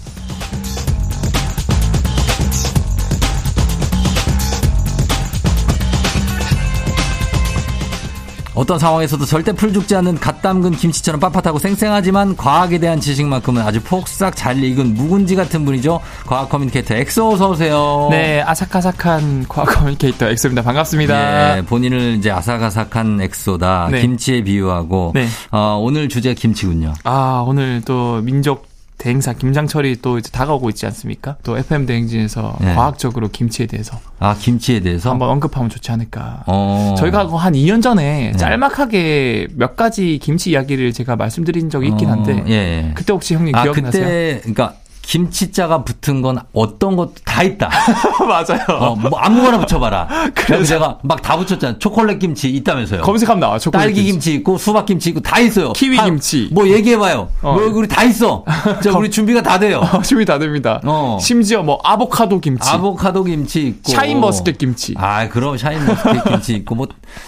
어떤 8.53 8.77
상황에서도 8.77 9.25
절대 9.25 9.53
풀 9.53 9.71
죽지 9.73 9.95
않는 9.95 10.19
갓 10.19 10.41
담근 10.41 10.71
김치처럼 10.71 11.21
빳빳하고 11.21 11.59
쌩쌩하지만 11.59 12.35
과학에 12.35 12.79
대한 12.79 12.99
지식만큼은 12.99 13.61
아주 13.61 13.81
폭삭 13.81 14.35
잘 14.35 14.61
익은 14.63 14.95
묵은지 14.95 15.35
같은 15.35 15.63
분이죠. 15.63 16.01
과학 16.25 16.49
communicator 16.49 16.95
엑소 16.95 17.33
어서 17.33 17.49
오세요. 17.51 18.07
네, 18.11 18.41
아삭아삭한 18.41 19.45
과학 19.47 19.75
communicator 19.75 20.27
엑소입니다. 20.29 20.63
반갑습니다. 20.63 21.55
네, 21.55 21.61
본인을 21.61 22.15
이제 22.17 22.31
아삭아삭한 22.31 23.21
엑소다. 23.21 23.89
네. 23.91 24.01
김치에 24.01 24.41
비유하고 24.43 25.11
네. 25.13 25.27
어, 25.51 25.79
오늘 25.81 26.09
주제 26.09 26.33
김치군요. 26.33 26.93
아, 27.03 27.43
오늘 27.45 27.81
또 27.85 28.21
민족 28.21 28.70
대행사 29.01 29.33
김장철이 29.33 29.97
또 30.03 30.19
이제 30.19 30.29
다가오고 30.29 30.69
있지 30.69 30.85
않습니까? 30.85 31.35
또 31.41 31.57
FM 31.57 31.87
대행진에서 31.87 32.55
네. 32.61 32.75
과학적으로 32.75 33.29
김치에 33.29 33.65
대해서 33.65 33.99
아 34.19 34.35
김치에 34.35 34.79
대해서 34.79 35.09
한번 35.09 35.29
언급하면 35.29 35.71
좋지 35.71 35.91
않을까. 35.91 36.43
어. 36.45 36.93
저희가 36.99 37.27
한 37.35 37.53
2년 37.53 37.81
전에 37.81 38.31
네. 38.31 38.37
짤막하게 38.37 39.47
몇 39.55 39.75
가지 39.75 40.19
김치 40.21 40.51
이야기를 40.51 40.93
제가 40.93 41.15
말씀드린 41.15 41.71
적이 41.71 41.87
있긴 41.87 42.09
어, 42.09 42.11
한데 42.11 42.33
어, 42.41 42.45
예. 42.47 42.91
그때 42.93 43.11
혹시 43.11 43.33
형님 43.33 43.55
아, 43.55 43.63
기억이 43.63 43.81
그때, 43.81 43.99
나세요? 43.99 44.39
그러니까 44.41 44.75
김치자가 45.11 45.83
붙은 45.83 46.21
건 46.21 46.39
어떤 46.53 46.95
것도 46.95 47.15
다 47.25 47.43
있다. 47.43 47.69
맞아요. 48.25 48.63
어, 48.79 48.95
뭐 48.95 49.19
아무거나 49.19 49.59
붙여봐라. 49.59 50.07
그래서 50.33 50.63
제가 50.63 50.99
막 51.03 51.21
다 51.21 51.35
붙였잖아요. 51.37 51.77
초콜릿 51.79 52.17
김치 52.19 52.49
있다면서요. 52.49 53.01
검색하면 53.01 53.41
나와. 53.41 53.59
초콜릿 53.59 53.83
딸기 53.87 54.03
김치. 54.03 54.11
김치 54.13 54.33
있고 54.35 54.57
수박 54.57 54.85
김치 54.85 55.09
있고 55.09 55.19
다 55.19 55.39
있어요. 55.39 55.73
키위 55.73 55.97
한, 55.97 56.05
김치. 56.05 56.49
뭐 56.53 56.67
얘기해봐요. 56.67 57.27
어. 57.41 57.53
뭐 57.53 57.63
우리 57.73 57.87
다 57.89 58.03
있어. 58.05 58.45
자, 58.81 58.97
우리 58.97 59.11
준비가 59.11 59.41
다 59.43 59.59
돼요. 59.59 59.81
어, 59.93 60.01
준비 60.01 60.23
다 60.25 60.39
됩니다. 60.39 60.79
어. 60.85 61.17
심지어 61.21 61.61
뭐 61.61 61.79
아보카도 61.83 62.39
김치. 62.39 62.69
아보카도 62.69 63.25
김치 63.25 63.67
있고. 63.67 63.91
샤인머스켓 63.91 64.57
김치. 64.57 64.95
아, 64.97 65.27
그럼 65.27 65.57
샤인머스켓 65.57 66.23
김치 66.23 66.53
있고 66.55 66.75
뭐 66.75 66.87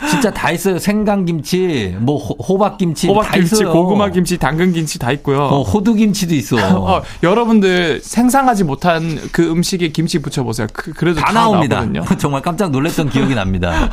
진짜 0.09 0.31
다 0.31 0.51
있어요. 0.51 0.79
생강 0.79 1.25
김치, 1.25 1.95
뭐 1.99 2.17
호, 2.17 2.57
박 2.57 2.77
김치 2.77 3.07
호박 3.07 3.23
다 3.25 3.33
김치, 3.33 3.55
있어요. 3.55 3.73
고구마 3.73 4.09
김치, 4.09 4.37
당근 4.37 4.71
김치 4.71 4.97
다 4.97 5.11
있고요. 5.11 5.43
어, 5.43 5.61
호두 5.61 5.93
김치도 5.93 6.33
있어. 6.35 6.55
어, 6.57 7.01
여러분들 7.73 7.99
생상 8.01 8.33
상상하지 8.43 8.63
못한 8.63 9.19
그 9.31 9.49
음식에 9.49 9.89
김치 9.89 10.19
붙여보세요. 10.19 10.67
그, 10.73 11.05
래도 11.05 11.19
다, 11.19 11.27
다 11.27 11.33
나옵니다. 11.33 11.77
나오거든요. 11.77 12.03
정말 12.17 12.41
깜짝 12.41 12.71
놀랐던 12.71 13.09
기억이 13.09 13.35
납니다. 13.35 13.89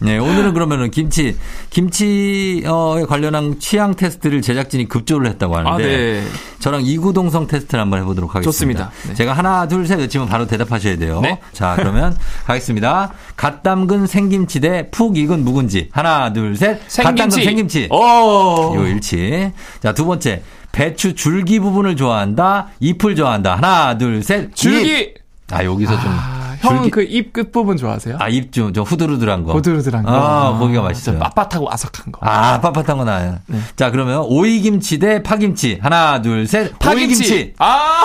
네, 0.00 0.16
오늘은 0.18 0.54
그러면은 0.54 0.90
김치, 0.90 1.36
김치에 1.70 2.62
관련한 3.08 3.58
취향 3.58 3.94
테스트를 3.94 4.42
제작진이 4.42 4.88
급조를 4.88 5.28
했다고 5.30 5.56
하는데. 5.56 5.72
아, 5.72 5.86
네. 5.86 6.22
저랑 6.60 6.82
이구동성 6.84 7.46
테스트를 7.46 7.80
한번 7.80 8.00
해보도록 8.00 8.34
하겠습니다. 8.34 8.50
좋습니다. 8.52 8.90
네. 9.08 9.14
제가 9.14 9.32
하나, 9.32 9.66
둘, 9.66 9.86
셋 9.86 9.98
외치면 9.98 10.28
바로 10.28 10.46
대답하셔야 10.46 10.96
돼요. 10.96 11.20
네. 11.22 11.40
자, 11.52 11.74
그러면 11.76 12.16
가겠습니다. 12.46 13.12
갓 13.36 13.62
담근 13.62 14.06
생김치 14.06 14.60
대 14.60 14.88
푹 14.90 15.16
익은 15.16 15.44
묵은지. 15.44 15.88
하나, 15.92 16.32
둘, 16.32 16.56
셋. 16.56 16.80
생김치. 16.86 17.02
갓 17.02 17.16
담근 17.16 17.44
생김치. 17.44 17.88
오. 17.90 18.74
요 18.76 18.86
일치. 18.86 19.52
자, 19.82 19.92
두 19.92 20.04
번째. 20.06 20.42
배추 20.72 21.14
줄기 21.14 21.58
부분을 21.60 21.96
좋아한다. 21.96 22.68
잎을 22.80 23.16
좋아한다. 23.16 23.56
하나, 23.56 23.98
둘, 23.98 24.22
셋. 24.22 24.54
줄기. 24.54 24.98
잎. 24.98 25.14
아 25.52 25.64
여기서 25.64 25.92
좀. 26.00 26.02
아, 26.08 26.54
형은 26.60 26.90
그 26.90 27.02
잎 27.02 27.32
끝부분 27.32 27.76
좋아하세요? 27.76 28.18
아, 28.20 28.28
잎 28.28 28.52
좀, 28.52 28.72
좀 28.72 28.84
후드르드한 28.84 29.44
거. 29.44 29.52
후드르드한 29.54 30.04
거. 30.04 30.12
아, 30.12 30.58
거기가 30.58 30.82
맛있어요. 30.82 31.18
빳빳하고 31.18 31.72
아삭한 31.72 32.12
거. 32.12 32.20
아, 32.20 32.60
빳빳한 32.60 32.96
거 32.98 33.04
나요. 33.04 33.38
네. 33.46 33.58
자, 33.76 33.90
그러면 33.90 34.18
오이김치 34.28 34.98
대 35.00 35.22
파김치. 35.22 35.78
하나, 35.82 36.20
둘, 36.22 36.46
셋. 36.46 36.78
파김치. 36.78 37.22
오이김치. 37.22 37.54
아! 37.58 38.04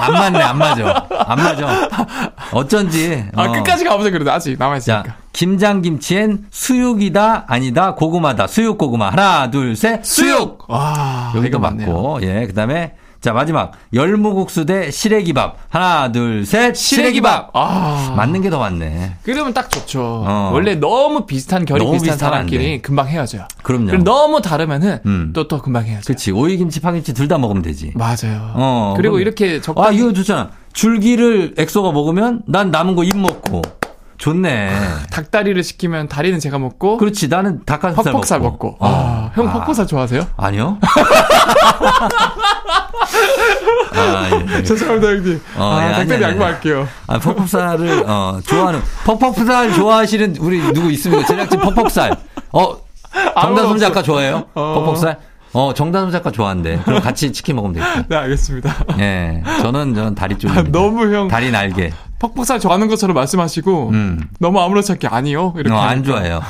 안 0.00 0.12
맞네, 0.14 0.42
안 0.42 0.58
맞아. 0.58 1.06
안 1.26 1.36
맞아. 1.38 1.88
어쩐지. 2.52 3.24
아, 3.34 3.44
어. 3.44 3.52
끝까지 3.52 3.84
가보자 3.84 4.10
그래도 4.10 4.30
아직 4.32 4.56
남아있으니까. 4.58 5.02
자, 5.04 5.16
김장김치엔 5.32 6.46
수육이다, 6.50 7.44
아니다, 7.46 7.94
고구마다. 7.94 8.46
수육, 8.46 8.78
고구마. 8.78 9.10
하나, 9.10 9.50
둘, 9.50 9.76
셋. 9.76 10.04
수육! 10.04 10.64
와, 10.68 11.32
여기도 11.36 11.58
맞고. 11.58 12.18
예, 12.22 12.46
그 12.46 12.54
다음에 12.54 12.94
자, 13.20 13.34
마지막. 13.34 13.72
열무국수 13.92 14.64
대 14.64 14.90
시래기밥. 14.90 15.58
하나, 15.68 16.10
둘, 16.10 16.46
셋. 16.46 16.74
시래기밥. 16.74 17.50
아. 17.52 18.14
맞는 18.16 18.40
게더 18.40 18.58
많네. 18.58 19.16
그러면 19.22 19.52
딱 19.52 19.70
좋죠. 19.70 20.24
어. 20.26 20.50
원래 20.54 20.74
너무 20.76 21.26
비슷한 21.26 21.66
결이 21.66 21.84
너무 21.84 21.92
비슷한 21.98 22.16
사람끼리 22.16 22.80
금방 22.80 23.08
헤어져요. 23.08 23.46
그럼요. 23.62 23.88
그럼 23.88 24.04
너무 24.04 24.40
다르면은 24.40 25.00
음. 25.04 25.30
또, 25.34 25.46
또 25.48 25.58
금방 25.60 25.84
헤어져요. 25.84 26.00
그치. 26.06 26.32
오이김치, 26.32 26.80
파김치 26.80 27.12
둘 27.12 27.28
다 27.28 27.36
먹으면 27.36 27.62
되지. 27.62 27.92
맞아요. 27.94 28.52
어. 28.54 28.94
그리고 28.96 29.12
그럼. 29.12 29.20
이렇게 29.20 29.60
적당히. 29.60 29.86
아, 29.88 29.90
이거 29.92 30.12
좋잖아. 30.14 30.50
줄기를 30.72 31.54
엑소가 31.58 31.92
먹으면 31.92 32.42
난 32.46 32.70
남은 32.70 32.94
거 32.96 33.02
입 33.04 33.16
먹고. 33.16 33.62
좋네. 34.18 34.70
닭다리를 35.10 35.62
시키면 35.62 36.08
다리는 36.08 36.38
제가 36.38 36.58
먹고. 36.58 36.98
그렇지. 36.98 37.28
나는 37.28 37.64
닭가슴살 37.64 38.12
퍽퍽살 38.12 38.40
먹고. 38.40 38.72
먹고. 38.72 38.86
아, 38.86 39.30
형 39.34 39.48
아. 39.48 39.52
퍽퍽살 39.54 39.86
좋아하세요? 39.86 40.26
아니요. 40.36 40.78
아, 43.92 44.28
예, 44.30 44.58
예. 44.58 44.62
죄송합니다, 44.62 45.08
형님. 45.08 45.40
어, 45.56 45.72
아, 45.74 45.88
예, 45.88 45.92
닭다리 45.94 46.22
양보할게요. 46.22 46.86
아, 47.06 47.18
퍽퍽살을, 47.18 48.04
어, 48.06 48.38
좋아하는, 48.46 48.80
퍽퍽살 49.04 49.72
좋아하시는 49.74 50.36
우리 50.40 50.60
누구 50.72 50.90
있습니까? 50.92 51.26
제작진 51.26 51.60
퍽퍽살. 51.60 52.16
어, 52.52 52.76
정다솜 53.40 53.78
작가 53.78 54.02
좋아해요? 54.02 54.44
어. 54.54 54.74
퍽퍽살? 54.84 55.18
어, 55.52 55.74
정다솜 55.74 56.10
작가 56.12 56.30
좋아한대. 56.30 56.80
그럼 56.84 57.00
같이 57.00 57.32
치킨 57.32 57.56
먹으면 57.56 57.74
되겠다. 57.74 58.06
네, 58.08 58.16
알겠습니다. 58.16 58.84
예. 59.00 59.42
저는, 59.62 59.94
저는 59.94 60.14
다리 60.14 60.36
쪽. 60.38 60.50
아, 60.56 60.62
너무 60.62 61.12
형. 61.12 61.28
다리 61.28 61.50
날개. 61.50 61.90
퍽퍽살 62.20 62.60
좋아하는 62.60 62.86
것처럼 62.86 63.14
말씀하시고 63.16 63.88
음. 63.90 64.28
너무 64.38 64.60
아무렇지 64.60 64.92
않게 64.92 65.08
아니요 65.08 65.54
이렇게 65.56 65.74
어, 65.74 65.78
안 65.80 66.04
좋아해요. 66.04 66.40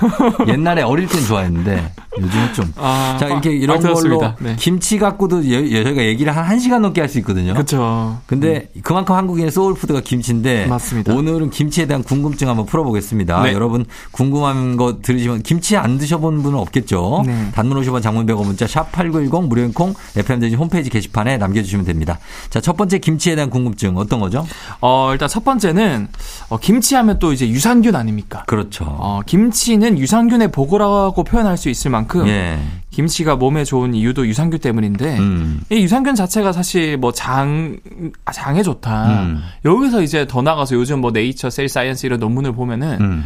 옛날에 0.48 0.83
어릴 0.83 1.06
땐 1.06 1.24
좋아했는데 1.24 1.92
요즘은 2.20 2.52
좀. 2.54 2.72
아, 2.76 3.16
자 3.18 3.26
이렇게 3.28 3.50
이런 3.52 3.78
아, 3.87 3.92
걸로 3.92 4.35
네. 4.40 4.56
김치 4.59 4.98
갖고도 4.98 5.44
예, 5.46 5.83
저희가 5.85 6.02
얘기를 6.02 6.37
한 6.37 6.44
1시간 6.59 6.80
넘게 6.80 7.00
할 7.00 7.09
수 7.11 7.18
있거든요. 7.18 7.54
그렇죠. 7.54 8.18
근데 8.26 8.68
음. 8.76 8.80
그만큼 8.83 9.14
한국인의 9.16 9.50
소울푸드가 9.50 10.00
김치인데 10.00 10.66
맞습니다. 10.66 11.12
오늘은 11.14 11.50
김치에 11.50 11.87
대한 11.87 12.02
궁금증 12.04 12.48
한번 12.48 12.66
풀어보겠습니다. 12.66 13.42
네. 13.44 13.52
여러분 13.52 13.85
궁금한 14.12 14.76
거 14.76 14.98
들으시면 15.02 15.42
김치 15.42 15.76
안 15.76 15.98
드셔본 15.98 16.42
분은 16.42 16.59
없겠죠. 16.59 17.22
네. 17.26 17.50
단문 17.52 17.80
50원 17.80 18.02
장문 18.02 18.26
100원 18.26 18.44
문자 18.46 18.66
샵 18.66 18.90
8910 18.92 19.48
무료인 19.48 19.72
콩 19.72 19.94
FM대행진 20.16 20.59
홈페이지 20.59 20.90
게시판에 20.90 21.37
남겨주시면 21.38 21.85
됩니다. 21.85 22.18
자 22.50 22.61
첫 22.61 22.76
번째 22.76 22.98
김치에 22.98 23.35
대한 23.35 23.50
궁금증 23.50 23.96
어떤 23.96 24.20
거죠? 24.20 24.46
어 24.80 25.11
일단 25.12 25.28
첫 25.28 25.44
번째 25.44 25.60
번째는 25.61 26.09
어, 26.49 26.59
김치하면 26.59 27.18
또 27.18 27.33
이제 27.33 27.49
유산균 27.49 27.94
아닙니까? 27.94 28.42
그렇죠. 28.46 28.85
어, 28.88 29.20
김치는 29.25 29.99
유산균의 29.99 30.51
보고라고 30.51 31.23
표현할 31.23 31.57
수 31.57 31.68
있을 31.68 31.90
만큼 31.90 32.27
예. 32.27 32.59
김치가 32.90 33.37
몸에 33.37 33.64
좋은 33.64 33.94
이유도 33.94 34.27
유산균 34.27 34.59
때문인데 34.61 35.18
음. 35.18 35.61
이 35.70 35.77
유산균 35.83 36.14
자체가 36.14 36.53
사실 36.53 36.96
뭐 36.96 37.12
장 37.12 37.77
장에 38.33 38.62
좋다. 38.62 39.23
음. 39.23 39.42
여기서 39.64 40.03
이제 40.03 40.27
더 40.27 40.40
나가서 40.42 40.75
요즘 40.77 41.01
뭐 41.01 41.11
네이처 41.11 41.51
셀 41.51 41.68
사이언스 41.68 42.07
이런 42.07 42.18
논문을 42.18 42.53
보면은 42.53 42.99
음. 43.01 43.25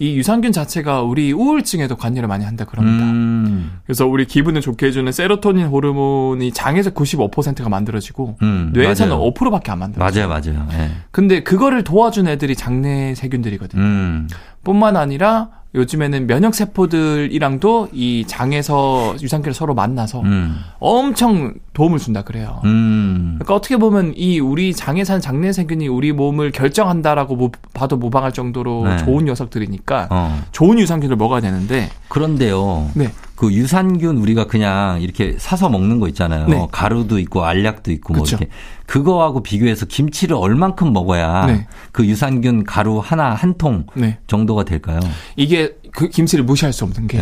이 0.00 0.16
유산균 0.16 0.50
자체가 0.50 1.02
우리 1.02 1.32
우울증에도 1.32 1.96
관여를 1.96 2.26
많이 2.28 2.44
한다 2.44 2.64
그럽니다. 2.64 3.04
음. 3.04 3.78
그래서 3.86 4.06
우리 4.06 4.26
기분을 4.26 4.60
좋게 4.60 4.86
해주는 4.86 5.10
세로토닌 5.10 5.66
호르몬이 5.66 6.50
장에서 6.52 6.90
95%가 6.90 7.68
만들어지고 7.68 8.36
음, 8.42 8.70
뇌에서는 8.74 9.16
맞아요. 9.16 9.32
5%밖에 9.32 9.70
안 9.70 9.78
만들어져요. 9.78 10.28
맞아요, 10.28 10.42
맞아요. 10.42 10.66
네. 10.70 10.90
근데 11.12 11.44
그거를 11.44 11.84
도와준 11.84 12.26
애들이 12.26 12.56
장내 12.56 13.14
세균들이거든요. 13.14 13.80
음. 13.80 14.28
뿐만 14.64 14.96
아니라 14.96 15.48
요즘에는 15.74 16.28
면역 16.28 16.54
세포들이랑도 16.54 17.88
이 17.92 18.24
장에서 18.28 19.16
유산균을 19.20 19.54
서로 19.54 19.74
만나서 19.74 20.20
음. 20.20 20.60
엄청 20.78 21.54
도움을 21.72 21.98
준다 21.98 22.22
그래요. 22.22 22.60
음. 22.64 23.36
그러니까 23.38 23.54
어떻게 23.56 23.76
보면 23.76 24.14
이 24.16 24.38
우리 24.38 24.72
장에 24.72 25.04
사는 25.04 25.20
장내 25.20 25.52
세균이 25.52 25.88
우리 25.88 26.12
몸을 26.12 26.52
결정한다라고 26.52 27.34
뭐 27.34 27.50
봐도 27.72 27.96
무방할 27.96 28.32
정도로 28.32 28.84
네. 28.84 28.96
좋은 28.98 29.24
녀석들이니까 29.24 30.08
어. 30.10 30.42
좋은 30.52 30.78
유산균을 30.78 31.16
먹어야 31.16 31.40
되는데 31.40 31.90
그런데요. 32.08 32.90
네. 32.94 33.10
그 33.36 33.52
유산균 33.52 34.18
우리가 34.18 34.46
그냥 34.46 35.00
이렇게 35.02 35.36
사서 35.38 35.68
먹는 35.68 35.98
거 35.98 36.08
있잖아요. 36.08 36.46
네. 36.46 36.66
가루도 36.70 37.18
있고 37.18 37.44
알약도 37.44 37.90
있고 37.92 38.14
뭐 38.14 38.22
그쵸. 38.22 38.36
이렇게 38.36 38.50
그거하고 38.86 39.42
비교해서 39.42 39.86
김치를 39.86 40.36
얼만큼 40.36 40.92
먹어야 40.92 41.46
네. 41.46 41.66
그 41.90 42.06
유산균 42.06 42.64
가루 42.64 42.98
하나 42.98 43.34
한통 43.34 43.86
네. 43.94 44.18
정도가 44.26 44.64
될까요? 44.64 45.00
이게 45.36 45.74
그 45.92 46.08
김치를 46.08 46.44
무시할 46.44 46.72
수 46.72 46.84
없는 46.84 47.08
게. 47.08 47.18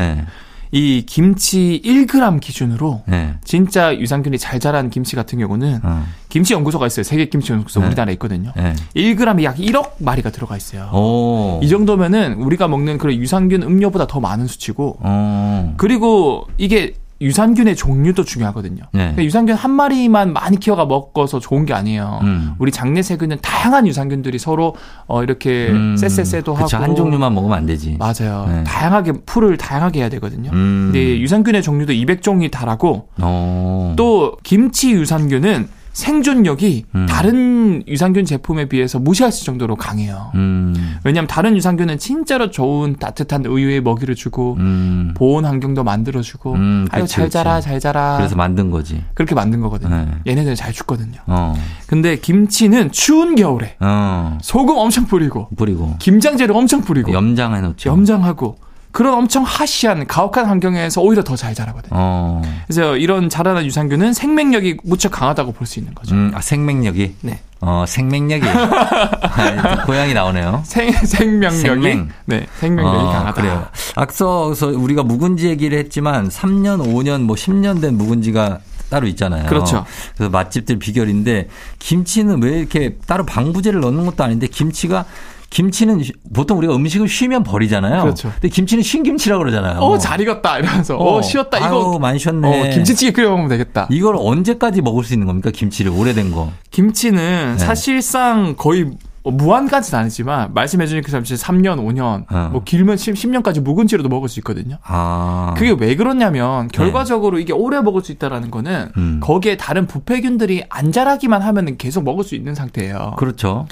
네. 0.72 0.78
이 0.78 1.02
김치 1.06 1.80
1g 1.84 2.40
기준으로 2.40 3.02
네. 3.06 3.34
진짜 3.44 3.96
유산균이 3.96 4.38
잘 4.38 4.58
자란 4.58 4.90
김치 4.90 5.14
같은 5.14 5.38
경우는 5.38 5.80
어. 5.82 6.04
김치 6.28 6.54
연구소가 6.54 6.86
있어요. 6.86 7.04
세계 7.04 7.26
김치 7.26 7.52
연구소 7.52 7.80
네. 7.80 7.86
우리나라에 7.86 8.14
있거든요. 8.14 8.52
네. 8.56 8.74
1g에 8.96 9.42
약 9.44 9.56
1억 9.56 9.92
마리가 9.98 10.30
들어가 10.30 10.56
있어요. 10.56 10.90
오. 10.92 11.60
이 11.62 11.68
정도면은 11.68 12.34
우리가 12.34 12.68
먹는 12.68 12.98
그런 12.98 13.16
유산균 13.16 13.62
음료보다 13.62 14.06
더 14.06 14.20
많은 14.20 14.46
수치고 14.46 14.98
오. 15.02 15.74
그리고 15.76 16.48
이게 16.56 16.94
유산균의 17.22 17.76
종류도 17.76 18.24
중요하거든요. 18.24 18.82
네. 18.92 18.98
그러니까 18.98 19.24
유산균 19.24 19.54
한 19.54 19.70
마리만 19.70 20.32
많이 20.32 20.58
키워가 20.58 20.86
먹어서 20.86 21.38
좋은 21.38 21.64
게 21.64 21.72
아니에요. 21.72 22.20
음. 22.22 22.54
우리 22.58 22.72
장내 22.72 23.02
세균은 23.02 23.38
다양한 23.40 23.86
유산균들이 23.86 24.38
서로 24.38 24.74
어 25.06 25.22
이렇게 25.22 25.68
음. 25.70 25.96
쎄쎄쎄도 25.96 26.54
하고 26.54 26.76
한 26.76 26.96
종류만 26.96 27.32
먹으면 27.34 27.56
안 27.56 27.66
되지. 27.66 27.96
맞아요. 27.98 28.46
네. 28.48 28.64
다양하게 28.64 29.12
풀을 29.24 29.56
다양하게 29.56 30.00
해야 30.00 30.08
되거든요. 30.10 30.50
음. 30.52 30.90
근데 30.92 31.18
유산균의 31.20 31.62
종류도 31.62 31.92
200종이 31.92 32.50
달하고 32.50 33.08
오. 33.22 33.92
또 33.96 34.36
김치 34.42 34.92
유산균은 34.92 35.68
생존력이 35.92 36.86
음. 36.94 37.06
다른 37.06 37.82
유산균 37.86 38.24
제품에 38.24 38.66
비해서 38.68 38.98
무시할 38.98 39.30
수 39.32 39.44
정도로 39.44 39.76
강해요. 39.76 40.32
음. 40.34 40.98
왜냐하면 41.04 41.26
다른 41.28 41.56
유산균은 41.56 41.98
진짜로 41.98 42.50
좋은 42.50 42.96
따뜻한 42.98 43.44
우유에 43.46 43.80
먹이를 43.80 44.14
주고 44.14 44.56
음. 44.58 45.12
보온 45.14 45.44
환경도 45.44 45.84
만들어주고 45.84 46.52
음, 46.54 46.86
아유 46.90 47.06
잘 47.06 47.28
자라 47.30 47.60
잘 47.60 47.78
자라. 47.80 48.16
그래서 48.16 48.36
만든 48.36 48.70
거지. 48.70 49.02
그렇게 49.14 49.34
만든 49.34 49.60
거거든요. 49.60 49.94
네. 49.94 50.08
얘네들은 50.26 50.56
잘 50.56 50.72
죽거든요. 50.72 51.20
어. 51.26 51.54
근데 51.86 52.16
김치는 52.16 52.92
추운 52.92 53.34
겨울에 53.34 53.76
어. 53.80 54.38
소금 54.40 54.76
엄청 54.76 55.06
뿌리고 55.06 55.48
뿌리고 55.56 55.96
김장재료 55.98 56.56
엄청 56.56 56.80
뿌리고 56.80 57.12
염장해 57.12 57.60
놓죠. 57.60 57.90
염장하고 57.90 58.56
그런 58.92 59.14
엄청 59.14 59.42
하시한 59.42 60.06
가혹한 60.06 60.44
환경에서 60.46 61.00
오히려 61.00 61.24
더 61.24 61.34
잘 61.34 61.54
자라거든요. 61.54 61.90
어. 61.92 62.42
그래서 62.66 62.96
이런 62.96 63.28
자라는 63.30 63.64
유산균은 63.66 64.12
생명력이 64.12 64.76
무척 64.84 65.10
강하다고 65.12 65.52
볼 65.52 65.66
수 65.66 65.78
있는 65.80 65.94
거죠. 65.94 66.14
음, 66.14 66.30
아, 66.34 66.40
생명력이? 66.40 67.16
네. 67.22 67.40
어, 67.60 67.84
생명력이. 67.88 68.46
아, 68.46 69.84
고양이 69.86 70.12
나오네요. 70.14 70.62
생, 70.66 70.92
생명력이. 70.92 71.56
생명. 71.58 72.08
네, 72.26 72.46
생명력이 72.60 72.96
어, 72.96 73.10
강하다. 73.10 73.32
그래요. 73.32 73.66
앞서서 73.96 74.66
우리가 74.68 75.02
묵은지 75.04 75.48
얘기를 75.48 75.78
했지만 75.78 76.28
3년, 76.28 76.84
5년, 76.86 77.22
뭐 77.22 77.34
10년 77.36 77.80
된 77.80 77.96
묵은지가 77.96 78.58
따로 78.90 79.06
있잖아요. 79.06 79.46
그렇죠. 79.46 79.86
그래서 80.16 80.30
맛집들 80.30 80.78
비결인데 80.78 81.48
김치는 81.78 82.42
왜 82.42 82.58
이렇게 82.58 82.96
따로 83.06 83.24
방부제를 83.24 83.80
넣는 83.80 84.04
것도 84.04 84.22
아닌데 84.22 84.46
김치가 84.48 85.06
김치는 85.52 86.02
보통 86.32 86.56
우리가 86.58 86.74
음식을 86.74 87.08
쉬면 87.08 87.42
버리잖아요. 87.42 88.02
그렇죠. 88.02 88.30
근데 88.32 88.48
김치는 88.48 88.82
쉰 88.82 89.02
김치라고 89.02 89.40
그러잖아요. 89.40 89.80
어, 89.80 89.98
잘 89.98 90.18
익었다 90.18 90.58
이러면서 90.58 90.96
어, 90.96 91.18
어 91.18 91.22
쉬었다 91.22 91.58
이거 91.58 91.92
아유, 91.92 91.98
많이 91.98 92.18
쉬었네. 92.18 92.48
어, 92.48 92.70
김치찌개 92.70 93.12
끓여 93.12 93.28
먹으면 93.28 93.50
되겠다. 93.50 93.86
이걸 93.90 94.16
언제까지 94.18 94.80
먹을 94.80 95.04
수 95.04 95.12
있는 95.12 95.26
겁니까? 95.26 95.50
김치를 95.50 95.92
오래된 95.92 96.32
거. 96.32 96.50
김치는 96.70 97.56
네. 97.58 97.58
사실상 97.58 98.54
거의 98.56 98.92
무한까지는 99.24 100.00
아니지만 100.00 100.52
말씀해 100.52 100.86
주신 100.86 101.02
그 101.02 101.12
3년, 101.12 101.78
5년, 101.78 102.24
어. 102.30 102.48
뭐 102.50 102.64
길면 102.64 102.96
10, 102.96 103.14
10년까지 103.14 103.60
묵은지로도 103.60 104.08
먹을 104.08 104.28
수 104.28 104.40
있거든요. 104.40 104.78
아. 104.82 105.54
그게 105.56 105.74
왜 105.78 105.94
그러냐면 105.94 106.68
결과적으로 106.68 107.36
네. 107.36 107.42
이게 107.42 107.52
오래 107.52 107.80
먹을 107.80 108.02
수 108.02 108.10
있다라는 108.12 108.50
거는 108.50 108.88
음. 108.96 109.20
거기에 109.22 109.56
다른 109.56 109.86
부패균들이 109.86 110.64
안 110.68 110.90
자라기만 110.90 111.40
하면 111.42 111.76
계속 111.78 112.02
먹을 112.02 112.24
수 112.24 112.34
있는 112.34 112.54
상태예요. 112.54 113.14
그렇죠. 113.16 113.66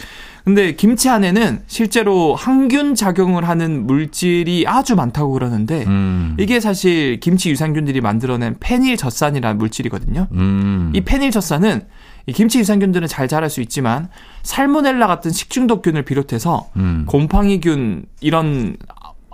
근데 0.44 0.74
김치 0.74 1.08
안에는 1.08 1.62
실제로 1.66 2.34
항균 2.34 2.94
작용을 2.94 3.46
하는 3.46 3.86
물질이 3.86 4.64
아주 4.66 4.96
많다고 4.96 5.32
그러는데 5.32 5.84
음. 5.86 6.36
이게 6.38 6.60
사실 6.60 7.20
김치 7.20 7.50
유산균들이 7.50 8.00
만들어낸 8.00 8.56
페닐젖산이라는 8.60 9.58
물질이거든요. 9.58 10.28
음. 10.32 10.92
이 10.94 11.02
페닐젖산은 11.02 11.82
이 12.26 12.32
김치 12.32 12.58
유산균들은 12.58 13.08
잘 13.08 13.28
자랄 13.28 13.50
수 13.50 13.60
있지만 13.60 14.08
살모넬라 14.42 15.06
같은 15.06 15.30
식중독균을 15.30 16.04
비롯해서 16.04 16.68
음. 16.76 17.04
곰팡이균 17.06 18.04
이런 18.20 18.76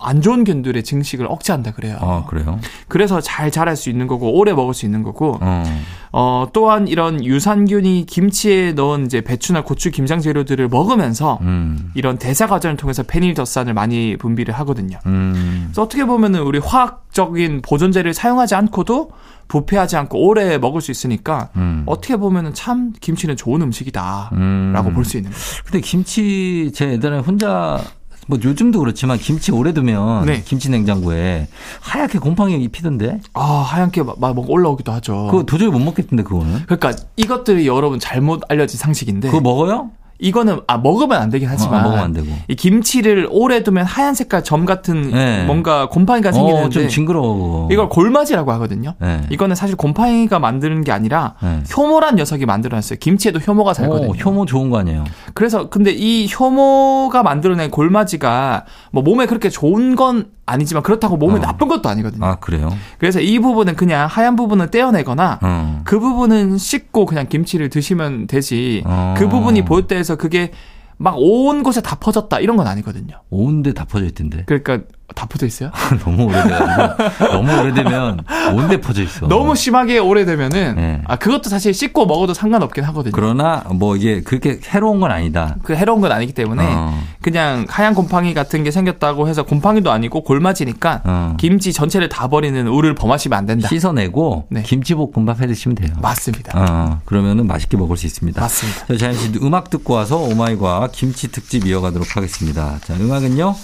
안 0.06 0.22
좋은 0.22 0.44
균들의 0.44 0.84
증식을 0.84 1.26
억제한다 1.26 1.72
그래요. 1.72 1.98
아, 2.00 2.24
그래요? 2.28 2.60
그래서 2.86 3.20
잘 3.20 3.50
자랄 3.50 3.74
수 3.74 3.90
있는 3.90 4.06
거고 4.06 4.38
오래 4.38 4.52
먹을 4.52 4.72
수 4.72 4.86
있는 4.86 5.02
거고 5.02 5.38
어. 5.40 5.64
어 6.12 6.46
또한 6.52 6.86
이런 6.86 7.24
유산균이 7.24 8.06
김치에 8.06 8.72
넣은 8.72 9.06
이제 9.06 9.20
배추나 9.20 9.64
고추 9.64 9.90
김장 9.90 10.20
재료들을 10.20 10.68
먹으면서 10.68 11.38
음. 11.42 11.90
이런 11.94 12.18
대사 12.18 12.46
과정을 12.46 12.76
통해서 12.76 13.02
페닐더산을 13.02 13.74
많이 13.74 14.16
분비를 14.16 14.54
하거든요. 14.54 14.98
음. 15.06 15.64
그래서 15.66 15.82
어떻게 15.82 16.04
보면은 16.04 16.42
우리 16.42 16.60
화학적인 16.60 17.62
보존제를 17.62 18.14
사용하지 18.14 18.54
않고도 18.54 19.10
부패하지 19.48 19.96
않고 19.96 20.24
오래 20.26 20.58
먹을 20.58 20.80
수 20.80 20.92
있으니까 20.92 21.50
음. 21.56 21.82
어떻게 21.86 22.16
보면은 22.16 22.54
참 22.54 22.92
김치는 23.00 23.36
좋은 23.36 23.60
음식이다라고 23.62 24.36
음. 24.36 24.92
볼수 24.94 25.16
있는 25.16 25.32
거죠. 25.32 25.62
근데 25.64 25.80
김치 25.80 26.70
제 26.74 26.92
예전에 26.92 27.18
혼자 27.18 27.80
뭐 28.26 28.38
요즘도 28.42 28.80
그렇지만 28.80 29.18
김치 29.18 29.52
오래 29.52 29.72
두면 29.72 30.26
네. 30.26 30.42
김치 30.44 30.70
냉장고에 30.70 31.48
하얗게 31.80 32.18
곰팡이 32.18 32.66
피던데. 32.68 33.20
아 33.34 33.42
하얗게 33.42 34.02
막, 34.02 34.18
막 34.18 34.36
올라오기도 34.50 34.92
하죠. 34.92 35.28
그거 35.30 35.44
도저히 35.44 35.70
못 35.70 35.78
먹겠던데 35.78 36.22
그거는. 36.22 36.64
그러니까 36.66 36.92
이것들이 37.16 37.66
여러분 37.66 37.98
잘못 37.98 38.42
알려진 38.48 38.78
상식인데. 38.78 39.28
그거 39.28 39.40
먹어요? 39.40 39.90
이거는 40.18 40.60
아 40.66 40.78
먹으면 40.78 41.20
안 41.20 41.30
되긴 41.30 41.48
하지만 41.48 41.80
어, 41.80 41.82
먹으면 41.84 42.04
안 42.04 42.12
되고. 42.12 42.26
이 42.48 42.54
김치를 42.54 43.28
오래 43.30 43.62
두면 43.62 43.84
하얀 43.84 44.14
색깔 44.14 44.42
점 44.44 44.64
같은 44.64 45.10
네. 45.10 45.44
뭔가 45.44 45.88
곰팡이가 45.88 46.32
생기는데 46.32 46.66
어, 46.66 46.68
좀 46.70 46.88
징그러워. 46.88 47.68
이걸 47.70 47.88
골마지라고 47.88 48.50
하거든요. 48.52 48.94
네. 48.98 49.20
이거는 49.30 49.54
사실 49.56 49.76
곰팡이가 49.76 50.38
만드는 50.38 50.84
게 50.84 50.92
아니라 50.92 51.34
네. 51.42 51.62
효모란 51.76 52.16
녀석이 52.16 52.46
만들어놨어요. 52.46 52.98
김치에도 52.98 53.38
효모가 53.40 53.74
살거든요. 53.74 54.10
오, 54.10 54.14
효모 54.14 54.46
좋은 54.46 54.70
거 54.70 54.78
아니에요? 54.78 55.04
그래서 55.34 55.68
근데 55.68 55.92
이 55.92 56.28
효모가 56.32 57.22
만들어낸 57.22 57.70
골마지가 57.70 58.64
뭐 58.92 59.02
몸에 59.02 59.26
그렇게 59.26 59.50
좋은 59.50 59.96
건 59.96 60.26
아니지만 60.46 60.82
그렇다고 60.82 61.16
몸에 61.16 61.34
어. 61.36 61.40
나쁜 61.40 61.68
것도 61.68 61.88
아니거든요. 61.88 62.24
아 62.24 62.36
그래요? 62.36 62.72
그래서 62.98 63.20
이 63.20 63.38
부분은 63.40 63.74
그냥 63.76 64.06
하얀 64.08 64.36
부분을 64.36 64.70
떼어내거나 64.70 65.40
어. 65.42 65.80
그 65.84 65.98
부분은 65.98 66.56
씻고 66.56 67.04
그냥 67.06 67.28
김치를 67.28 67.68
드시면 67.68 68.28
되지. 68.28 68.82
어. 68.86 69.14
그 69.18 69.28
부분이 69.28 69.64
보일 69.64 69.86
때에서 69.86 70.16
그게 70.16 70.52
막 70.98 71.16
온 71.18 71.62
곳에 71.62 71.82
다 71.82 71.96
퍼졌다 71.96 72.38
이런 72.40 72.56
건 72.56 72.66
아니거든요. 72.66 73.20
온데 73.28 73.74
다 73.74 73.84
퍼져 73.84 74.06
있던데. 74.06 74.44
그러니까 74.46 74.78
다 75.14 75.26
퍼져 75.26 75.46
있어요? 75.46 75.70
너무 76.04 76.24
오래돼가지고 76.24 77.26
너무 77.32 77.60
오래되면 77.60 78.24
온데 78.54 78.80
퍼져 78.80 79.02
있어. 79.02 79.28
너무 79.28 79.54
심하게 79.54 79.98
오래되면은 79.98 80.74
네. 80.76 81.02
아 81.06 81.16
그것도 81.16 81.48
사실 81.48 81.72
씻고 81.72 82.06
먹어도 82.06 82.34
상관없긴 82.34 82.84
하거든요. 82.84 83.12
그러나 83.14 83.62
뭐 83.70 83.96
이게 83.96 84.20
그렇게 84.20 84.60
해로운 84.68 85.00
건 85.00 85.12
아니다. 85.12 85.56
그 85.62 85.74
해로운 85.74 86.00
건 86.00 86.12
아니기 86.12 86.32
때문에 86.32 86.62
어. 86.66 87.00
그냥 87.22 87.66
하얀 87.68 87.94
곰팡이 87.94 88.34
같은 88.34 88.64
게 88.64 88.70
생겼다고 88.70 89.28
해서 89.28 89.44
곰팡이도 89.44 89.90
아니고 89.92 90.22
골마지니까 90.24 91.02
어. 91.04 91.36
김치 91.38 91.72
전체를 91.72 92.08
다 92.08 92.28
버리는 92.28 92.66
우를 92.66 92.94
범하시면 92.94 93.38
안 93.38 93.46
된다. 93.46 93.68
씻어내고 93.68 94.46
네. 94.50 94.62
김치볶음밥 94.62 95.40
해 95.40 95.46
드시면 95.46 95.76
돼요. 95.76 95.92
맞습니다. 96.02 96.52
어, 96.58 97.00
그러면은 97.04 97.46
맛있게 97.46 97.76
먹을 97.76 97.96
수 97.96 98.06
있습니다. 98.06 98.40
맞습니다. 98.40 98.86
자, 98.86 98.96
잠시 98.96 99.32
음악 99.40 99.70
듣고 99.70 99.94
와서 99.94 100.16
오마이과 100.18 100.88
김치 100.92 101.30
특집 101.30 101.66
이어가도록 101.66 102.16
하겠습니다. 102.16 102.78
자, 102.84 102.94
음악은요. 102.94 103.54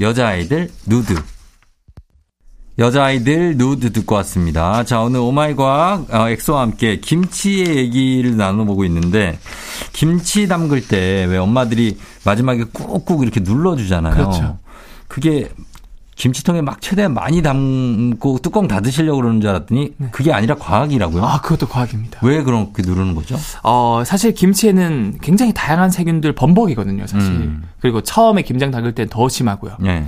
여자아이들 0.00 0.70
누드. 0.86 1.14
여자아이들 2.78 3.56
누드 3.56 3.92
듣고 3.92 4.14
왔습니다. 4.16 4.84
자, 4.84 5.00
오늘 5.00 5.18
오마이과학 5.20 6.14
어, 6.14 6.28
엑소와 6.28 6.62
함께 6.62 7.00
김치의 7.00 7.76
얘기를 7.76 8.36
나눠보고 8.36 8.84
있는데, 8.84 9.38
김치 9.92 10.46
담글 10.46 10.86
때 10.86 11.26
왜 11.28 11.38
엄마들이 11.38 11.98
마지막에 12.24 12.64
꾹꾹 12.72 13.24
이렇게 13.24 13.40
눌러주잖아요. 13.40 14.14
그렇죠. 14.14 14.58
그게 15.08 15.48
김치통에 16.18 16.62
막 16.62 16.80
최대한 16.80 17.14
많이 17.14 17.42
담고 17.42 18.40
뚜껑 18.42 18.66
닫으시려고 18.66 19.18
그러는 19.20 19.40
줄 19.40 19.50
알았더니 19.50 19.94
네. 19.96 20.08
그게 20.10 20.32
아니라 20.32 20.56
과학이라고요? 20.56 21.24
아, 21.24 21.40
그것도 21.40 21.68
과학입니다. 21.68 22.18
왜 22.24 22.42
그렇게 22.42 22.82
누르는 22.82 23.14
거죠? 23.14 23.36
어, 23.62 24.02
사실 24.04 24.34
김치에는 24.34 25.18
굉장히 25.22 25.52
다양한 25.54 25.90
세균들 25.90 26.32
범벅이거든요, 26.32 27.06
사실. 27.06 27.30
음. 27.30 27.62
그리고 27.80 28.00
처음에 28.00 28.42
김장 28.42 28.72
담글 28.72 28.96
땐 28.96 29.08
더 29.08 29.28
심하고요. 29.28 29.76
네. 29.78 30.04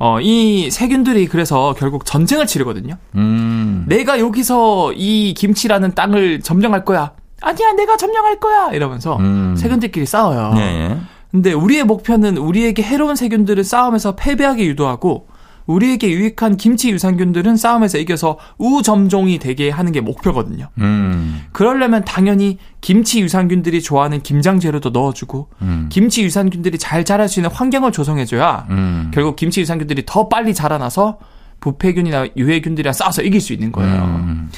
어, 0.00 0.20
이 0.20 0.68
세균들이 0.68 1.28
그래서 1.28 1.74
결국 1.78 2.04
전쟁을 2.04 2.46
치르거든요. 2.46 2.96
음. 3.14 3.84
내가 3.86 4.18
여기서 4.18 4.92
이 4.94 5.32
김치라는 5.34 5.94
땅을 5.94 6.40
점령할 6.40 6.84
거야. 6.84 7.12
아니야, 7.40 7.72
내가 7.74 7.96
점령할 7.96 8.40
거야. 8.40 8.72
이러면서 8.72 9.16
음. 9.18 9.54
세균들끼리 9.56 10.06
싸워요. 10.06 10.54
네. 10.54 10.98
근데 11.30 11.52
우리의 11.52 11.84
목표는 11.84 12.36
우리에게 12.36 12.82
해로운 12.82 13.14
세균들을 13.14 13.62
싸움에서 13.62 14.16
패배하게 14.16 14.66
유도하고 14.66 15.28
우리에게 15.72 16.10
유익한 16.10 16.56
김치 16.56 16.90
유산균들은 16.90 17.56
싸움에서 17.56 17.98
이겨서 17.98 18.38
우점종이 18.58 19.38
되게 19.38 19.70
하는 19.70 19.92
게 19.92 20.00
목표거든요. 20.00 20.68
음. 20.78 21.44
그러려면 21.52 22.04
당연히 22.04 22.58
김치 22.80 23.20
유산균들이 23.20 23.82
좋아하는 23.82 24.22
김장 24.22 24.60
재료도 24.60 24.90
넣어주고 24.90 25.48
음. 25.62 25.88
김치 25.90 26.22
유산균들이 26.22 26.78
잘 26.78 27.04
자랄 27.04 27.28
수 27.28 27.40
있는 27.40 27.50
환경을 27.50 27.92
조성해줘야 27.92 28.66
음. 28.70 29.10
결국 29.14 29.36
김치 29.36 29.60
유산균들이 29.60 30.04
더 30.06 30.28
빨리 30.28 30.54
자라나서 30.54 31.18
부패균이나 31.60 32.28
유해균들이랑 32.36 32.92
싸워서 32.92 33.22
이길 33.22 33.40
수 33.40 33.52
있는 33.52 33.72
거예요. 33.72 34.02
음. 34.02 34.50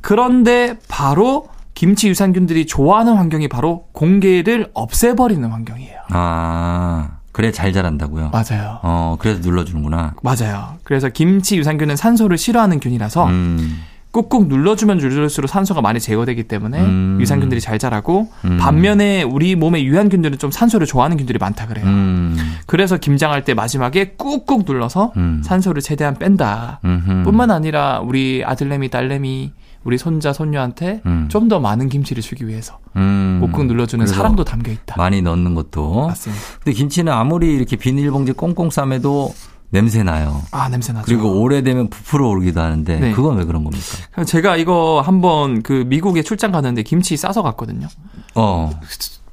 그런데 0.00 0.78
바로 0.88 1.48
김치 1.74 2.08
유산균들이 2.08 2.66
좋아하는 2.66 3.14
환경이 3.14 3.48
바로 3.48 3.86
공개를 3.92 4.70
없애버리는 4.74 5.46
환경이에요. 5.48 6.00
아. 6.10 7.18
그래 7.34 7.50
잘 7.50 7.72
자란다고요? 7.72 8.30
맞아요. 8.30 8.78
어, 8.82 9.16
그래서 9.18 9.40
눌러주는구나. 9.40 10.14
맞아요. 10.22 10.76
그래서 10.84 11.08
김치 11.08 11.56
유산균은 11.56 11.96
산소를 11.96 12.38
싫어하는 12.38 12.78
균이라서 12.78 13.26
음. 13.26 13.82
꾹꾹 14.12 14.44
눌러주면 14.46 14.98
눌러줄수록 14.98 15.50
산소가 15.50 15.80
많이 15.80 15.98
제거되기 15.98 16.44
때문에 16.44 16.80
음. 16.80 17.18
유산균들이 17.20 17.60
잘 17.60 17.80
자라고 17.80 18.30
음. 18.44 18.58
반면에 18.58 19.24
우리 19.24 19.56
몸의 19.56 19.84
유한균들은 19.84 20.38
좀 20.38 20.52
산소를 20.52 20.86
좋아하는 20.86 21.16
균들이 21.16 21.40
많다 21.40 21.66
그래요. 21.66 21.84
음. 21.86 22.36
그래서 22.66 22.98
김장할 22.98 23.42
때 23.42 23.52
마지막에 23.52 24.14
꾹꾹 24.16 24.62
눌러서 24.64 25.12
음. 25.16 25.42
산소를 25.44 25.82
최대한 25.82 26.14
뺀다. 26.14 26.78
뿐만 27.24 27.50
아니라 27.50 27.98
우리 27.98 28.44
아들내미 28.46 28.90
딸내미 28.90 29.50
우리 29.84 29.98
손자 29.98 30.32
손녀한테 30.32 31.02
음. 31.06 31.28
좀더 31.28 31.60
많은 31.60 31.88
김치를 31.88 32.22
주기 32.22 32.48
위해서 32.48 32.78
음. 32.96 33.38
꾹꾹 33.40 33.64
눌러주는 33.64 34.06
사랑도 34.06 34.44
담겨 34.44 34.72
있다. 34.72 34.96
많이 34.96 35.22
넣는 35.22 35.54
것도. 35.54 36.06
맞습니다. 36.08 36.42
근데 36.62 36.72
김치는 36.76 37.12
아무리 37.12 37.54
이렇게 37.54 37.76
비닐봉지 37.76 38.32
꽁꽁 38.32 38.70
싸매도 38.70 39.34
냄새 39.70 40.02
나요. 40.02 40.42
아 40.52 40.68
냄새 40.68 40.92
나죠. 40.92 41.04
그리고 41.04 41.40
오래되면 41.40 41.90
부풀어 41.90 42.28
오르기도 42.28 42.60
하는데 42.60 43.00
네. 43.00 43.12
그건 43.12 43.36
왜 43.36 43.44
그런 43.44 43.64
겁니까? 43.64 44.24
제가 44.24 44.56
이거 44.56 45.02
한번 45.04 45.62
그 45.62 45.84
미국에 45.86 46.22
출장 46.22 46.52
갔는데 46.52 46.82
김치 46.82 47.16
싸서 47.16 47.42
갔거든요. 47.42 47.88
어. 48.34 48.70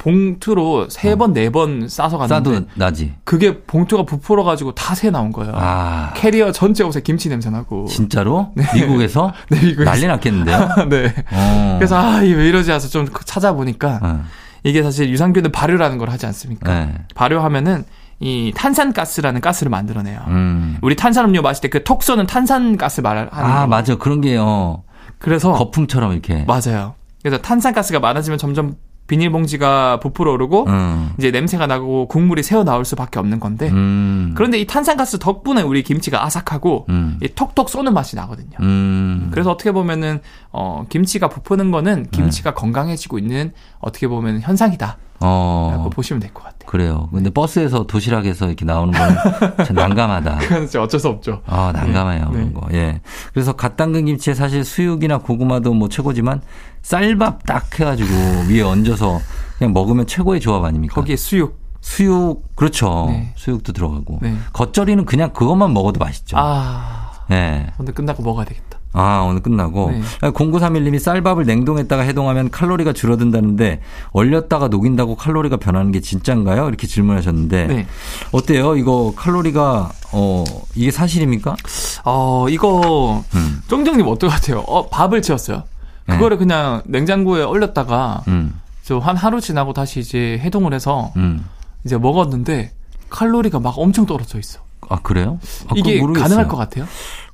봉투로 0.02 0.90
세 0.90 1.16
번, 1.16 1.30
어. 1.30 1.34
네번 1.34 1.88
싸서 1.88 2.18
갔는데. 2.18 2.50
싸도 2.56 2.66
나지. 2.76 3.14
그게 3.24 3.62
봉투가 3.62 4.04
부풀어가지고 4.04 4.74
다 4.76 4.96
새 4.96 5.10
나온 5.12 5.32
거예요. 5.32 5.54
아. 5.56 6.12
캐리어 6.16 6.52
전체 6.52 6.84
옷에 6.84 7.02
김치 7.02 7.30
냄새 7.30 7.50
나고. 7.50 7.86
진짜로? 7.86 8.52
네. 8.56 8.64
미국에서? 8.74 9.32
네, 9.50 9.60
미국에서. 9.62 9.90
난리 9.92 10.08
났겠는데요? 10.08 10.70
네. 10.90 11.14
어. 11.32 11.76
그래서, 11.80 11.98
아, 11.98 12.22
이게 12.24 12.34
왜 12.36 12.48
이러지 12.50 12.72
해서 12.72 12.88
좀 12.88 13.08
찾아보니까. 13.26 14.00
어. 14.02 14.24
이게 14.64 14.84
사실 14.84 15.10
유산균은 15.10 15.52
발효라는 15.52 15.98
걸 15.98 16.10
하지 16.10 16.26
않습니까? 16.26 16.72
네. 16.74 16.94
발효하면은 17.16 17.86
이 18.20 18.52
탄산가스라는 18.56 19.42
가스를 19.42 19.70
만들어내요. 19.72 20.20
음. 20.28 20.78
우리 20.82 20.96
탄산음료 20.96 21.42
마실 21.42 21.62
때 21.62 21.70
그 21.70 21.84
톡 21.84 22.04
쏘는 22.04 22.28
탄산가스 22.28 23.02
말하는 23.02 23.30
아, 23.32 23.62
거. 23.62 23.68
맞아. 23.68 23.96
그런 23.96 24.22
게요. 24.22 24.84
그래서 25.20 25.52
거품처럼 25.54 26.12
이렇게. 26.12 26.44
맞아요. 26.46 26.94
그래서 27.24 27.42
탄산가스가 27.42 28.00
많아지면 28.00 28.38
점점 28.38 28.76
비닐봉지가 29.12 30.00
부풀어 30.00 30.32
오르고 30.32 30.66
음. 30.68 31.12
이제 31.18 31.32
냄새가 31.32 31.68
나고 31.68 32.08
국물이 32.08 32.44
새어 32.44 32.64
나올 32.64 32.86
수밖에 32.86 33.20
없는 33.20 33.42
건데 33.42 33.70
음. 33.70 34.32
그런데 34.36 34.58
이 34.58 34.66
탄산가스 34.66 35.20
덕분에 35.20 35.62
우리 35.62 35.84
김치가 35.84 36.24
아삭하고 36.26 36.86
음. 36.88 37.20
톡톡 37.36 37.68
쏘는 37.70 37.94
맛이 37.94 38.16
나거든요. 38.16 38.58
음. 38.62 39.28
그래서 39.32 39.52
어떻게 39.52 39.74
보면은 39.74 40.22
어 40.54 40.86
김치가 40.88 41.28
부푸는 41.28 41.72
거는 41.72 42.08
김치가 42.12 42.52
네. 42.52 42.56
건강해지고 42.56 43.20
있는 43.20 43.52
어떻게 43.80 44.08
보면 44.08 44.40
현상이다. 44.42 44.98
어. 45.24 45.90
보시면 45.94 46.20
될 46.20 46.34
것 46.34 46.44
같아요. 46.44 46.68
그래요. 46.68 47.10
근데 47.14 47.30
버스에서 47.30 47.84
도시락에서 47.86 48.48
이렇게 48.48 48.66
나오는 48.66 48.92
건 48.92 49.16
참 49.68 49.76
난감하다. 49.76 50.38
그건 50.40 50.60
진짜 50.62 50.82
어쩔 50.82 51.00
수 51.00 51.10
없죠. 51.10 51.42
아, 51.46 51.72
난감해요. 51.76 52.26
네. 52.26 52.32
그런 52.32 52.48
네. 52.48 52.54
거. 52.54 52.68
예. 52.74 53.02
그래서 53.34 53.54
갓 53.54 53.76
담근 53.78 54.06
김치에 54.06 54.34
사실 54.34 54.64
수육이나 54.64 55.20
고구마도 55.20 55.74
뭐 55.76 55.90
최고지만 55.90 56.42
쌀밥 56.82 57.46
딱 57.46 57.80
해가지고 57.80 58.10
위에 58.50 58.62
얹어서 58.62 59.20
그냥 59.58 59.74
먹으면 59.74 60.08
최고의 60.08 60.42
조합 60.42 60.64
아닙니까? 60.64 60.96
거기에 60.96 61.16
수육. 61.16 61.60
수육, 61.82 62.56
그렇죠. 62.56 63.08
네. 63.10 63.34
수육도 63.36 63.74
들어가고. 63.74 64.20
네. 64.22 64.36
겉절이는 64.54 65.06
그냥 65.06 65.34
그것만 65.34 65.74
먹어도 65.74 66.00
맛있죠. 66.00 66.38
아. 66.40 67.12
네. 67.30 67.68
오늘 67.80 67.94
끝나고 67.94 68.22
먹어야 68.24 68.46
되겠다. 68.46 68.80
아, 68.94 69.26
오늘 69.28 69.42
끝나고. 69.42 69.92
네. 69.92 70.02
0931님이 70.22 71.00
쌀밥을 71.00 71.46
냉동했다가 71.46 72.04
해동하면 72.04 72.52
칼로리가 72.52 72.94
줄어든다는데 72.94 73.82
얼렸다가 74.12 74.68
녹인다고 74.68 75.16
칼로리가 75.16 75.58
변하는 75.58 75.92
게 75.92 76.02
진짠가요? 76.02 76.68
이렇게 76.68 76.88
질문하셨는데 76.88 77.68
네. 77.68 77.88
어때요? 78.32 78.76
이거 78.76 79.14
칼로리가 79.16 79.92
어 80.12 80.44
이게 80.76 80.92
사실입니까? 80.92 81.56
어 82.04 82.48
이거 82.50 83.24
음. 83.34 83.62
쫑정님 83.68 84.06
어떨 84.08 84.30
것 84.30 84.36
같아요? 84.36 84.60
어 84.68 84.88
밥을 84.90 85.22
지었어요. 85.22 85.64
네. 86.08 86.16
그거를 86.16 86.38
네. 86.38 86.46
그냥 86.46 86.82
냉장고에 86.86 87.44
얼렸다가 87.44 88.24
음. 88.28 88.60
저한 88.84 89.16
하루 89.16 89.40
지나고 89.42 89.74
다시 89.74 90.00
이제 90.00 90.40
해동을 90.44 90.74
해서 90.74 91.12
음. 91.16 91.46
이제 91.86 91.98
먹었는데 91.98 92.72
칼로리가 93.10 93.60
막 93.60 93.76
엄청 93.78 94.06
떨어져 94.06 94.40
있어. 94.40 94.60
아 94.90 94.98
그래요? 95.02 95.40
아, 95.68 95.74
이게 95.76 96.00
가능할 96.02 96.48
것 96.48 96.58
같아요? 96.58 96.86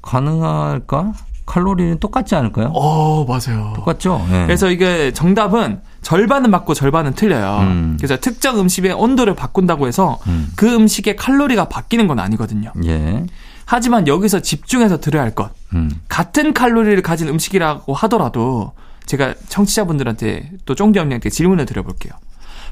가능할까? 0.02 1.14
칼로리는 1.46 2.00
똑같지 2.00 2.36
않을까요? 2.36 2.72
어, 2.74 3.26
맞아요. 3.26 3.72
똑같죠? 3.76 4.24
네. 4.30 4.46
그래서 4.46 4.70
이게 4.70 5.14
정답은 5.14 5.80
절반은 6.02 6.52
맞고 6.52 6.74
절반은 6.74 7.14
틀려요. 7.14 7.60
음. 7.62 7.98
그래서 7.98 8.18
특정 8.18 8.60
음식의 8.60 8.92
온도를 8.92 9.34
바꾼다고 9.34 9.88
해서 9.88 10.20
음. 10.28 10.52
그 10.58 10.72
음식의 10.72 11.16
칼로리가 11.16 11.70
바뀌는 11.70 12.08
건 12.08 12.20
아니거든요. 12.20 12.74
예. 12.86 13.26
하지만 13.70 14.08
여기서 14.08 14.40
집중해서 14.40 15.00
들어야 15.02 15.24
할 15.24 15.36
것. 15.36 15.52
음. 15.74 15.92
같은 16.08 16.54
칼로리를 16.54 17.02
가진 17.04 17.28
음식이라고 17.28 17.94
하더라도 17.94 18.72
제가 19.06 19.34
청취자분들한테 19.50 20.52
또 20.66 20.74
쫑디 20.74 20.98
언니한테 20.98 21.30
질문을 21.30 21.66
드려볼게요. 21.66 22.14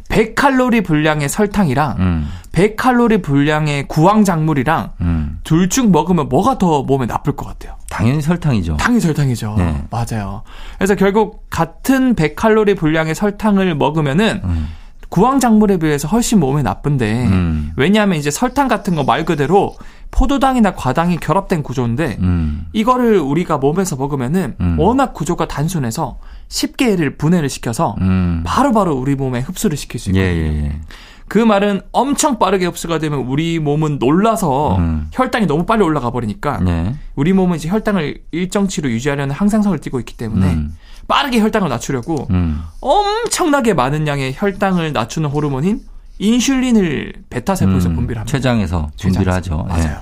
100칼로리 0.09 0.85
분량의 0.85 1.27
설탕이랑 1.27 1.95
음. 1.99 2.29
100칼로리 2.53 3.21
분량의 3.21 3.87
구황작물이랑 3.89 4.91
음. 5.01 5.39
둘중 5.43 5.91
먹으면 5.91 6.29
뭐가 6.29 6.57
더 6.57 6.83
몸에 6.83 7.05
나쁠 7.07 7.35
것 7.35 7.45
같아요? 7.45 7.75
당연히 7.89 8.21
설탕이죠. 8.21 8.77
당연히 8.77 9.01
설탕이죠. 9.01 9.55
네. 9.57 9.83
맞아요. 9.89 10.43
그래서 10.77 10.95
결국 10.95 11.45
같은 11.49 12.15
100칼로리 12.15 12.77
분량의 12.77 13.15
설탕을 13.15 13.75
먹으면은 13.75 14.41
음. 14.45 14.69
구황작물에 15.09 15.77
비해서 15.77 16.07
훨씬 16.07 16.39
몸에 16.39 16.61
나쁜데 16.61 17.25
음. 17.27 17.71
왜냐하면 17.75 18.17
이제 18.17 18.31
설탕 18.31 18.67
같은 18.67 18.95
거 18.95 19.03
말 19.03 19.25
그대로 19.25 19.75
포도당이나 20.15 20.73
과당이 20.73 21.17
결합된 21.17 21.61
구조인데 21.61 22.17
음. 22.21 22.67
이거를 22.71 23.19
우리가 23.19 23.57
몸에서 23.57 23.97
먹으면은 23.97 24.55
음. 24.61 24.79
워낙 24.79 25.13
구조가 25.13 25.47
단순해서 25.47 26.19
쉽게 26.47 26.91
얘를 26.91 27.17
분해를 27.17 27.49
시켜서 27.49 27.95
음. 27.99 28.41
바로바로 28.45 28.91
바로 28.91 28.95
우리 28.95 29.15
몸에 29.15 29.41
흡수를 29.41 29.75
시킬 29.75 29.99
수 29.99 30.09
있거든요. 30.09 30.25
예, 30.25 30.35
예, 30.35 30.63
예. 30.65 30.79
그 31.27 31.39
말은 31.39 31.81
엄청 31.91 32.39
빠르게 32.39 32.65
흡수가 32.65 32.99
되면 32.99 33.19
우리 33.19 33.59
몸은 33.59 33.97
놀라서 33.99 34.77
음. 34.77 35.09
혈당이 35.11 35.47
너무 35.47 35.65
빨리 35.65 35.83
올라가 35.83 36.11
버리니까 36.11 36.59
네. 36.59 36.95
우리 37.15 37.33
몸은 37.33 37.57
이제 37.57 37.67
혈당을 37.67 38.21
일정치로 38.31 38.89
유지하려는 38.91 39.35
항상성을 39.35 39.77
띠고 39.79 39.99
있기 39.99 40.15
때문에 40.15 40.53
음. 40.53 40.77
빠르게 41.07 41.41
혈당을 41.41 41.67
낮추려고 41.67 42.27
음. 42.29 42.61
엄청나게 42.79 43.73
많은 43.73 44.07
양의 44.07 44.33
혈당을 44.37 44.93
낮추는 44.93 45.29
호르몬인 45.29 45.81
인슐린을 46.19 47.13
베타 47.29 47.55
세포에서 47.55 47.89
음. 47.89 47.95
분비를 47.95 48.19
합니다. 48.21 48.37
췌장에서 48.37 48.89
분비를 48.99 49.33
하죠. 49.33 49.65
맞아요. 49.67 49.83
네. 49.83 49.95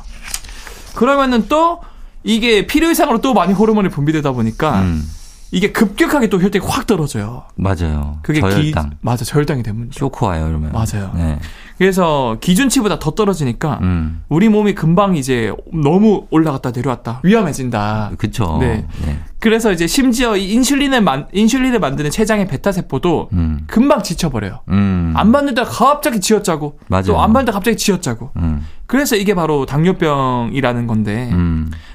그러면은 0.96 1.48
또 1.50 1.80
이게 2.24 2.68
필요 2.68 2.90
이상으로 2.90 3.22
또 3.22 3.34
많이 3.34 3.54
호르몬이 3.54 3.90
분비되다 3.90 4.32
보니까 4.32 4.82
음. 4.82 5.08
이게 5.54 5.72
급격하게 5.72 6.30
또 6.30 6.42
혈당이 6.42 6.66
확 6.68 6.88
떨어져요. 6.88 7.44
맞아요. 7.56 8.18
그게 8.24 8.42
저혈당. 8.42 8.90
기, 8.90 8.96
맞아, 9.02 9.24
저혈당이 9.24 9.62
되면 9.62 9.90
쇼크 9.92 10.26
와요, 10.26 10.48
이러면. 10.50 10.72
맞아요. 10.72 11.12
네. 11.16 11.38
그래서 11.78 12.38
기준치보다 12.42 12.98
더 12.98 13.12
떨어지니까 13.12 13.78
음. 13.84 14.24
우리 14.30 14.50
몸이 14.50 14.74
금방 14.74 15.16
이제 15.16 15.54
너무 15.72 16.26
올라갔다 16.32 16.72
내려왔다 16.72 17.20
위험해진다. 17.24 18.14
그렇죠. 18.18 18.58
네. 18.62 18.88
네. 19.06 19.20
그래서 19.40 19.72
이제 19.72 19.86
심지어 19.86 20.36
이 20.36 20.54
인슐린을 20.54 21.02
만 21.02 21.28
인슐린을 21.32 21.80
만드는 21.80 22.10
췌장의 22.10 22.48
베타 22.48 22.72
세포도 22.72 23.30
음. 23.34 23.66
금방 23.68 24.02
지쳐버려요. 24.02 24.62
음. 24.70 25.14
안 25.16 25.32
받는다 25.32 25.66
갑자기 25.66 26.20
지었자고. 26.20 26.80
또안 27.06 27.32
받는다 27.34 27.52
갑자기 27.52 27.78
지었자고. 27.78 28.32
음. 28.38 28.66
그래서 28.88 29.16
이게 29.16 29.36
바로 29.36 29.68
당뇨병이라는 29.68 30.88
건데. 30.88 31.30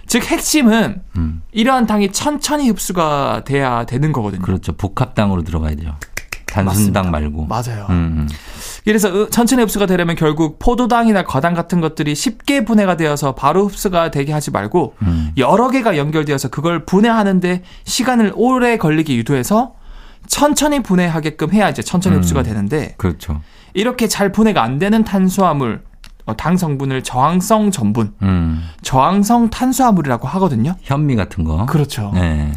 음. 0.09 0.11
즉 0.11 0.25
핵심은 0.31 1.03
음. 1.17 1.43
이러한 1.53 1.87
당이 1.87 2.13
천천히 2.13 2.69
흡수가 2.71 3.43
돼야 3.45 3.85
되는 3.85 4.13
거거든요. 4.13 4.43
그렇죠. 4.43 4.73
복합당으로 4.73 5.43
들어가야 5.43 5.77
돼요. 5.77 5.97
단순당 6.47 7.11
말고. 7.11 7.45
맞아요. 7.45 7.87
음, 7.91 7.95
음. 7.95 8.29
그래서 8.85 9.29
천천히 9.29 9.63
흡수가 9.63 9.85
되려면 9.85 10.17
결국 10.17 10.59
포도당이나 10.59 11.25
과당 11.25 11.53
같은 11.53 11.83
것들이 11.83 12.15
쉽게 12.15 12.65
분해가 12.65 12.97
되어서 12.97 13.35
바로 13.35 13.67
흡수가 13.67 14.11
되게 14.11 14.33
하지 14.33 14.51
말고 14.51 14.95
음. 15.03 15.33
여러 15.37 15.69
개가 15.69 15.99
연결되어서 15.99 16.49
그걸 16.49 16.87
분해하는데 16.87 17.63
시간을 17.85 18.33
오래 18.35 18.79
걸리게 18.79 19.15
유도해서 19.15 19.75
천천히 20.27 20.83
분해하게끔 20.83 21.53
해야 21.53 21.69
이제 21.69 21.83
천천히 21.83 22.17
음. 22.17 22.23
흡수가 22.23 22.43
되는데 22.43 22.95
그렇죠. 22.97 23.43
이렇게 23.75 24.09
잘 24.09 24.33
분해가 24.33 24.63
안 24.63 24.79
되는 24.79 25.05
탄수화물 25.05 25.83
어, 25.85 25.98
당 26.37 26.57
성분을 26.57 27.03
저항성 27.03 27.71
전분, 27.71 28.13
음. 28.23 28.63
저항성 28.83 29.51
탄수화물이라고 29.51 30.29
하거든요. 30.29 30.75
현미 30.83 31.17
같은 31.17 31.45
거. 31.45 31.67
그렇죠. 31.67 32.11
네. 32.15 32.53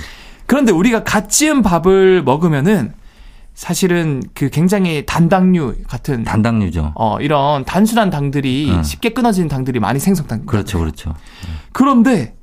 그런데 0.45 0.71
우리가 0.71 1.03
갓 1.03 1.29
지은 1.29 1.61
밥을 1.61 2.23
먹으면은 2.23 2.93
사실은 3.53 4.23
그 4.33 4.49
굉장히 4.49 5.05
단당류 5.05 5.75
같은 5.87 6.23
단당류죠. 6.23 6.93
어 6.95 7.19
이런 7.19 7.63
단순한 7.65 8.09
당들이 8.09 8.71
어. 8.71 8.83
쉽게 8.83 9.09
끊어지는 9.09 9.47
당들이 9.49 9.79
많이 9.79 9.99
생성당. 9.99 10.45
그렇죠, 10.45 10.79
그렇죠. 10.79 11.13
그런데 11.71 12.33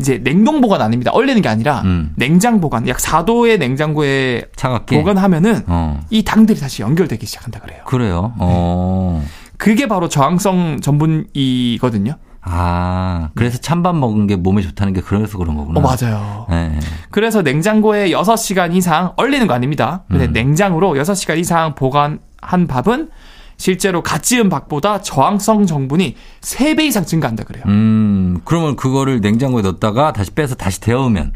이제 0.00 0.20
냉동 0.22 0.60
보관 0.60 0.80
아닙니다. 0.80 1.10
얼리는 1.12 1.40
게 1.42 1.48
아니라 1.48 1.82
음. 1.82 2.12
냉장 2.16 2.60
보관 2.60 2.86
약 2.86 2.98
4도의 2.98 3.58
냉장고에 3.58 4.44
차갑게 4.54 4.96
보관하면은 4.98 5.62
어. 5.66 6.00
이 6.10 6.22
당들이 6.22 6.60
다시 6.60 6.82
연결되기 6.82 7.26
시작한다 7.26 7.60
그래요. 7.60 7.80
그래요. 7.84 8.32
어. 8.38 9.22
네. 9.24 9.47
그게 9.58 9.86
바로 9.88 10.08
저항성 10.08 10.80
전분이거든요. 10.80 12.14
아, 12.40 13.30
그래서 13.34 13.58
찬밥 13.58 13.96
먹은 13.96 14.26
게 14.26 14.36
몸에 14.36 14.62
좋다는 14.62 14.92
게 14.94 15.00
그래서 15.02 15.36
그런 15.36 15.56
거구나. 15.56 15.80
어, 15.80 15.82
맞아요. 15.82 16.46
네. 16.48 16.78
그래서 17.10 17.42
냉장고에 17.42 18.10
6시간 18.10 18.74
이상 18.74 19.12
얼리는 19.16 19.46
거 19.46 19.52
아닙니다. 19.54 20.04
근데 20.08 20.26
음. 20.26 20.32
냉장으로 20.32 20.94
6시간 20.94 21.38
이상 21.38 21.74
보관한 21.74 22.66
밥은 22.68 23.10
실제로 23.58 24.02
갓 24.02 24.22
지은 24.22 24.48
밥보다 24.48 25.02
저항성 25.02 25.66
정분이 25.66 26.14
3배 26.40 26.82
이상 26.84 27.04
증가한다 27.04 27.42
그래요. 27.44 27.64
음, 27.66 28.40
그러면 28.44 28.76
그거를 28.76 29.20
냉장고에 29.20 29.62
넣었다가 29.62 30.12
다시 30.12 30.30
빼서 30.30 30.54
다시 30.54 30.80
데우면 30.80 31.32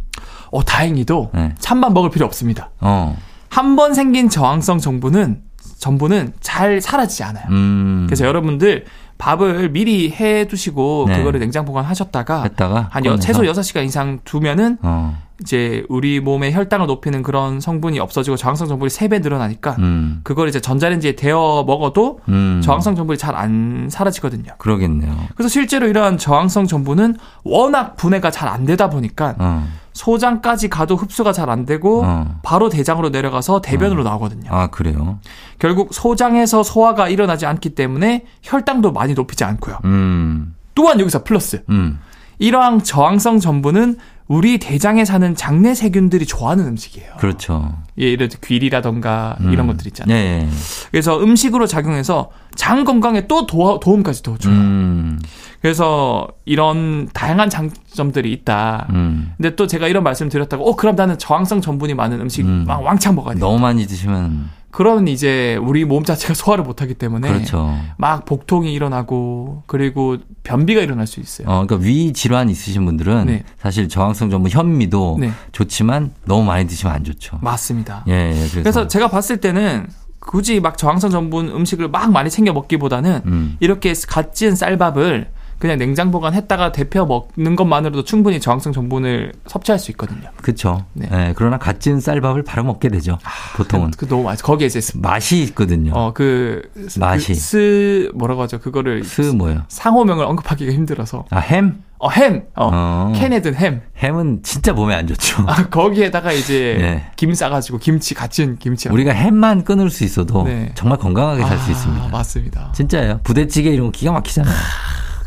어, 0.53 0.63
다행히도 0.65 1.31
네. 1.35 1.55
찬밥 1.59 1.93
먹을 1.93 2.11
필요 2.11 2.25
없습니다. 2.27 2.71
어. 2.81 3.17
한 3.49 3.77
번 3.77 3.93
생긴 3.93 4.31
저항성 4.31 4.79
정분은 4.79 5.43
전분은 5.83 6.35
잘 6.41 6.81
사라지지 6.81 7.25
않아요. 7.25 7.45
음. 7.51 8.05
그래서 8.07 8.25
여러분들 8.25 8.85
밥을 9.19 9.71
미리 9.71 10.13
해 10.13 10.47
두시고 10.47 11.07
네. 11.09 11.17
그거를 11.17 11.41
냉장 11.41 11.65
보관하셨다가 11.65 12.45
했다가 12.45 12.87
한 12.93 13.05
여, 13.05 13.17
최소 13.19 13.43
6시간 13.43 13.85
이상 13.85 14.21
두면은 14.23 14.79
어. 14.83 15.21
이제 15.43 15.85
우리 15.89 16.21
몸의 16.21 16.53
혈당을 16.55 16.87
높이는 16.87 17.23
그런 17.23 17.61
성분이 17.61 17.99
없어지고 17.99 18.37
저항성 18.37 18.69
정분이 18.69 18.89
3배 18.89 19.23
늘어나니까 19.23 19.77
음. 19.81 20.21
그걸 20.23 20.49
이제 20.49 20.61
전자레인지에 20.61 21.17
데워 21.17 21.65
먹어도 21.65 22.21
음. 22.29 22.61
저항성 22.65 22.95
정분이 22.97 23.19
잘 23.19 23.33
안 23.35 23.89
사라지거든요. 23.91 24.53
그러겠네요. 24.59 25.15
그래서 25.35 25.49
실제로 25.49 25.87
이러한 25.89 26.17
저항성 26.19 26.67
정분은 26.67 27.17
워낙 27.45 27.97
분해가 27.97 28.31
잘 28.31 28.49
안 28.49 28.65
되다 28.67 28.89
보니까 28.91 29.35
어. 29.39 29.67
소장까지 29.95 30.69
가도 30.69 30.97
흡수가 30.97 31.33
잘 31.33 31.51
안 31.51 31.65
되고 31.67 32.03
어. 32.05 32.39
바로 32.43 32.69
대장으로 32.69 33.09
내려가서 33.11 33.61
대변으로 33.63 34.03
어. 34.03 34.05
나오거든요. 34.05 34.51
아 34.53 34.69
그래요? 34.69 35.19
결국 35.59 35.93
소장에서 35.93 36.63
소화가 36.63 37.09
일어나지 37.09 37.47
않기 37.47 37.71
때문에 37.71 38.25
혈당도 38.43 38.93
많이 38.93 39.15
높이지 39.15 39.45
않고요. 39.45 39.79
음. 39.85 40.55
또한 40.75 41.01
여기서 41.01 41.25
플러스. 41.25 41.63
음. 41.71 41.99
이러한 42.39 42.83
저항성 42.83 43.39
전분은 43.39 43.97
우리 44.33 44.57
대장에 44.57 45.05
사는 45.05 45.35
장내 45.35 45.75
세균들이 45.75 46.25
좋아하는 46.25 46.67
음식이에요. 46.67 47.17
그렇죠. 47.19 47.77
예, 47.99 48.17
들어 48.17 48.29
귀리라던가 48.43 49.37
음. 49.41 49.53
이런 49.53 49.67
것들 49.67 49.87
있잖아요. 49.89 50.17
예, 50.17 50.21
예. 50.21 50.49
그래서 50.91 51.23
음식으로 51.23 51.67
작용해서 51.67 52.31
장 52.57 52.85
건강에 52.85 53.27
또 53.27 53.45
도, 53.47 53.79
도움까지 53.79 54.23
더 54.23 54.39
줘요. 54.39 54.55
음. 54.55 55.21
그래서 55.61 56.29
이런 56.47 57.11
다양한 57.13 57.51
장점들이 57.51 58.33
있다. 58.33 58.87
음. 58.95 59.35
근데 59.37 59.55
또 59.55 59.67
제가 59.67 59.87
이런 59.87 60.03
말씀 60.03 60.31
드렸다고, 60.31 60.67
어, 60.67 60.77
그럼 60.77 60.97
나는 60.97 61.19
저항성 61.19 61.61
전분이 61.61 61.93
많은 61.93 62.19
음식 62.23 62.47
음. 62.47 62.65
막 62.67 62.83
왕창 62.83 63.15
먹어야 63.15 63.35
돼. 63.35 63.41
너무 63.41 63.59
많이 63.59 63.87
드시면. 63.87 64.49
그러면 64.73 65.07
이제 65.07 65.57
우리 65.63 65.85
몸 65.85 66.03
자체가 66.03 66.35
소화를 66.35 66.65
못하기 66.65 66.95
때문에 66.95 67.29
그렇죠. 67.29 67.79
막 67.99 68.25
복통이 68.25 68.73
일어나고 68.73 69.63
그리고 69.67 70.17
변비가 70.43 70.81
일어날 70.81 71.07
수 71.07 71.21
있어요. 71.21 71.47
어, 71.47 71.65
그러니까 71.65 71.87
위 71.87 72.13
질환 72.13 72.49
있으신 72.49 72.85
분들은 72.85 73.27
네. 73.27 73.45
사실 73.59 73.89
저항성 73.89 74.31
전분 74.31 74.51
현미도 74.51 75.19
네. 75.21 75.33
좋지만 75.53 76.13
너무 76.25 76.45
많이 76.45 76.67
드시면 76.67 76.93
안 76.93 77.05
좋죠. 77.05 77.39
맞습니다. 77.43 78.05
예, 78.09 78.31
예 78.31 78.33
그래서. 78.33 78.61
그래서 78.63 78.89
제가 78.89 79.09
봤을 79.09 79.37
때는 79.37 79.87
굳이 80.19 80.61
막 80.61 80.79
저항성 80.79 81.11
전분 81.11 81.49
음식을 81.49 81.89
막 81.89 82.11
많이 82.11 82.31
챙겨 82.31 82.53
먹기보다는 82.53 83.23
음. 83.27 83.57
이렇게 83.61 83.93
갓 84.09 84.35
지은 84.35 84.57
쌀밥을 84.57 85.29
그냥 85.63 85.79
냉장 85.79 86.11
보관했다가 86.11 86.73
데펴 86.73 87.07
먹는 87.07 87.55
것만으로도 87.55 88.03
충분히 88.03 88.41
저항성 88.41 88.73
전분을 88.73 89.33
섭취할 89.47 89.79
수 89.79 89.93
있거든요. 89.93 90.29
그렇죠. 90.43 90.85
네. 90.93 91.07
네. 91.09 91.33
그러나 91.37 91.57
갓 91.57 91.81
지은 91.81 92.01
쌀밥을 92.01 92.43
바로 92.43 92.65
먹게 92.65 92.89
되죠. 92.89 93.17
아, 93.23 93.57
보통은. 93.57 93.93
그, 93.93 93.99
그 93.99 94.09
너무 94.09 94.25
맛. 94.25 94.43
거기에 94.43 94.67
이제 94.67 94.81
맛이 94.99 95.41
있거든요. 95.45 95.93
어, 95.95 96.13
그 96.13 96.63
맛이 96.99 97.29
그 97.29 97.35
스 97.39 98.11
뭐라고 98.13 98.43
하죠? 98.43 98.59
그거를 98.59 99.05
스 99.05 99.21
뭐요? 99.21 99.63
상호명을 99.69 100.25
언급하기가 100.25 100.73
힘들어서. 100.73 101.27
아 101.31 101.39
햄? 101.39 101.85
어, 102.01 102.09
햄. 102.11 102.43
어, 102.57 102.69
어. 102.73 103.13
캔에 103.15 103.41
든 103.41 103.55
햄. 103.55 103.83
햄은 103.99 104.41
진짜 104.43 104.73
몸에 104.73 104.97
안 104.97 105.07
좋죠. 105.07 105.45
아, 105.47 105.69
거기에다가 105.69 106.33
이제 106.33 106.75
네. 106.81 107.11
김 107.15 107.33
싸가지고 107.35 107.79
김치 107.79 108.15
같이 108.15 108.57
김치. 108.59 108.89
우리가 108.89 109.13
햄만 109.13 109.63
끊을 109.63 109.91
수 109.91 110.03
있어도 110.03 110.43
네. 110.43 110.73
정말 110.75 110.99
건강하게 110.99 111.45
살수 111.45 111.69
아, 111.69 111.71
있습니다. 111.71 112.09
맞습니다. 112.09 112.73
진짜예요. 112.75 113.21
부대찌개 113.23 113.71
이런 113.71 113.87
거 113.87 113.93
기가 113.93 114.11
막히잖아요. 114.11 114.53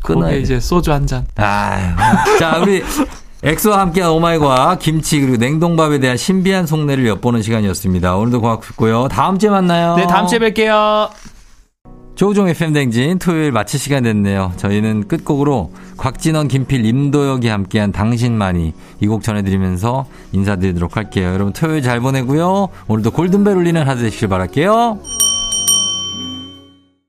끊어야 0.05 0.35
이제 0.35 0.59
소주 0.59 0.91
한 0.91 1.05
잔. 1.07 1.25
아, 1.37 1.95
자 2.39 2.59
우리 2.61 2.83
엑소와 3.43 3.79
함께한 3.79 4.11
오마이과 4.11 4.77
김치 4.79 5.19
그리고 5.19 5.37
냉동밥에 5.37 5.99
대한 5.99 6.17
신비한 6.17 6.65
속내를 6.65 7.05
엿보는 7.07 7.41
시간이었습니다. 7.41 8.15
오늘도 8.15 8.41
고맙고요. 8.41 9.07
다음 9.09 9.37
주에 9.37 9.49
만나요. 9.49 9.95
네, 9.97 10.07
다음 10.07 10.25
주에 10.27 10.39
뵐게요. 10.39 11.09
조우종의 12.15 12.53
팬댕진 12.53 13.19
토요일 13.19 13.51
마칠 13.51 13.77
시간 13.77 14.03
됐네요. 14.03 14.53
저희는 14.55 15.09
끝곡으로 15.09 15.73
곽진원, 15.97 16.47
김필, 16.47 16.85
임도혁이 16.85 17.49
함께한 17.49 17.91
당신만이 17.91 18.73
이 19.01 19.07
곡 19.07 19.21
전해드리면서 19.21 20.05
인사드리도록 20.31 20.95
할게요. 20.95 21.33
여러분 21.33 21.51
토요일 21.51 21.81
잘 21.81 21.99
보내고요. 21.99 22.69
오늘도 22.87 23.11
골든벨 23.11 23.57
울리는 23.57 23.85
하루 23.85 23.99
되시길 23.99 24.29
바랄게요. 24.29 24.97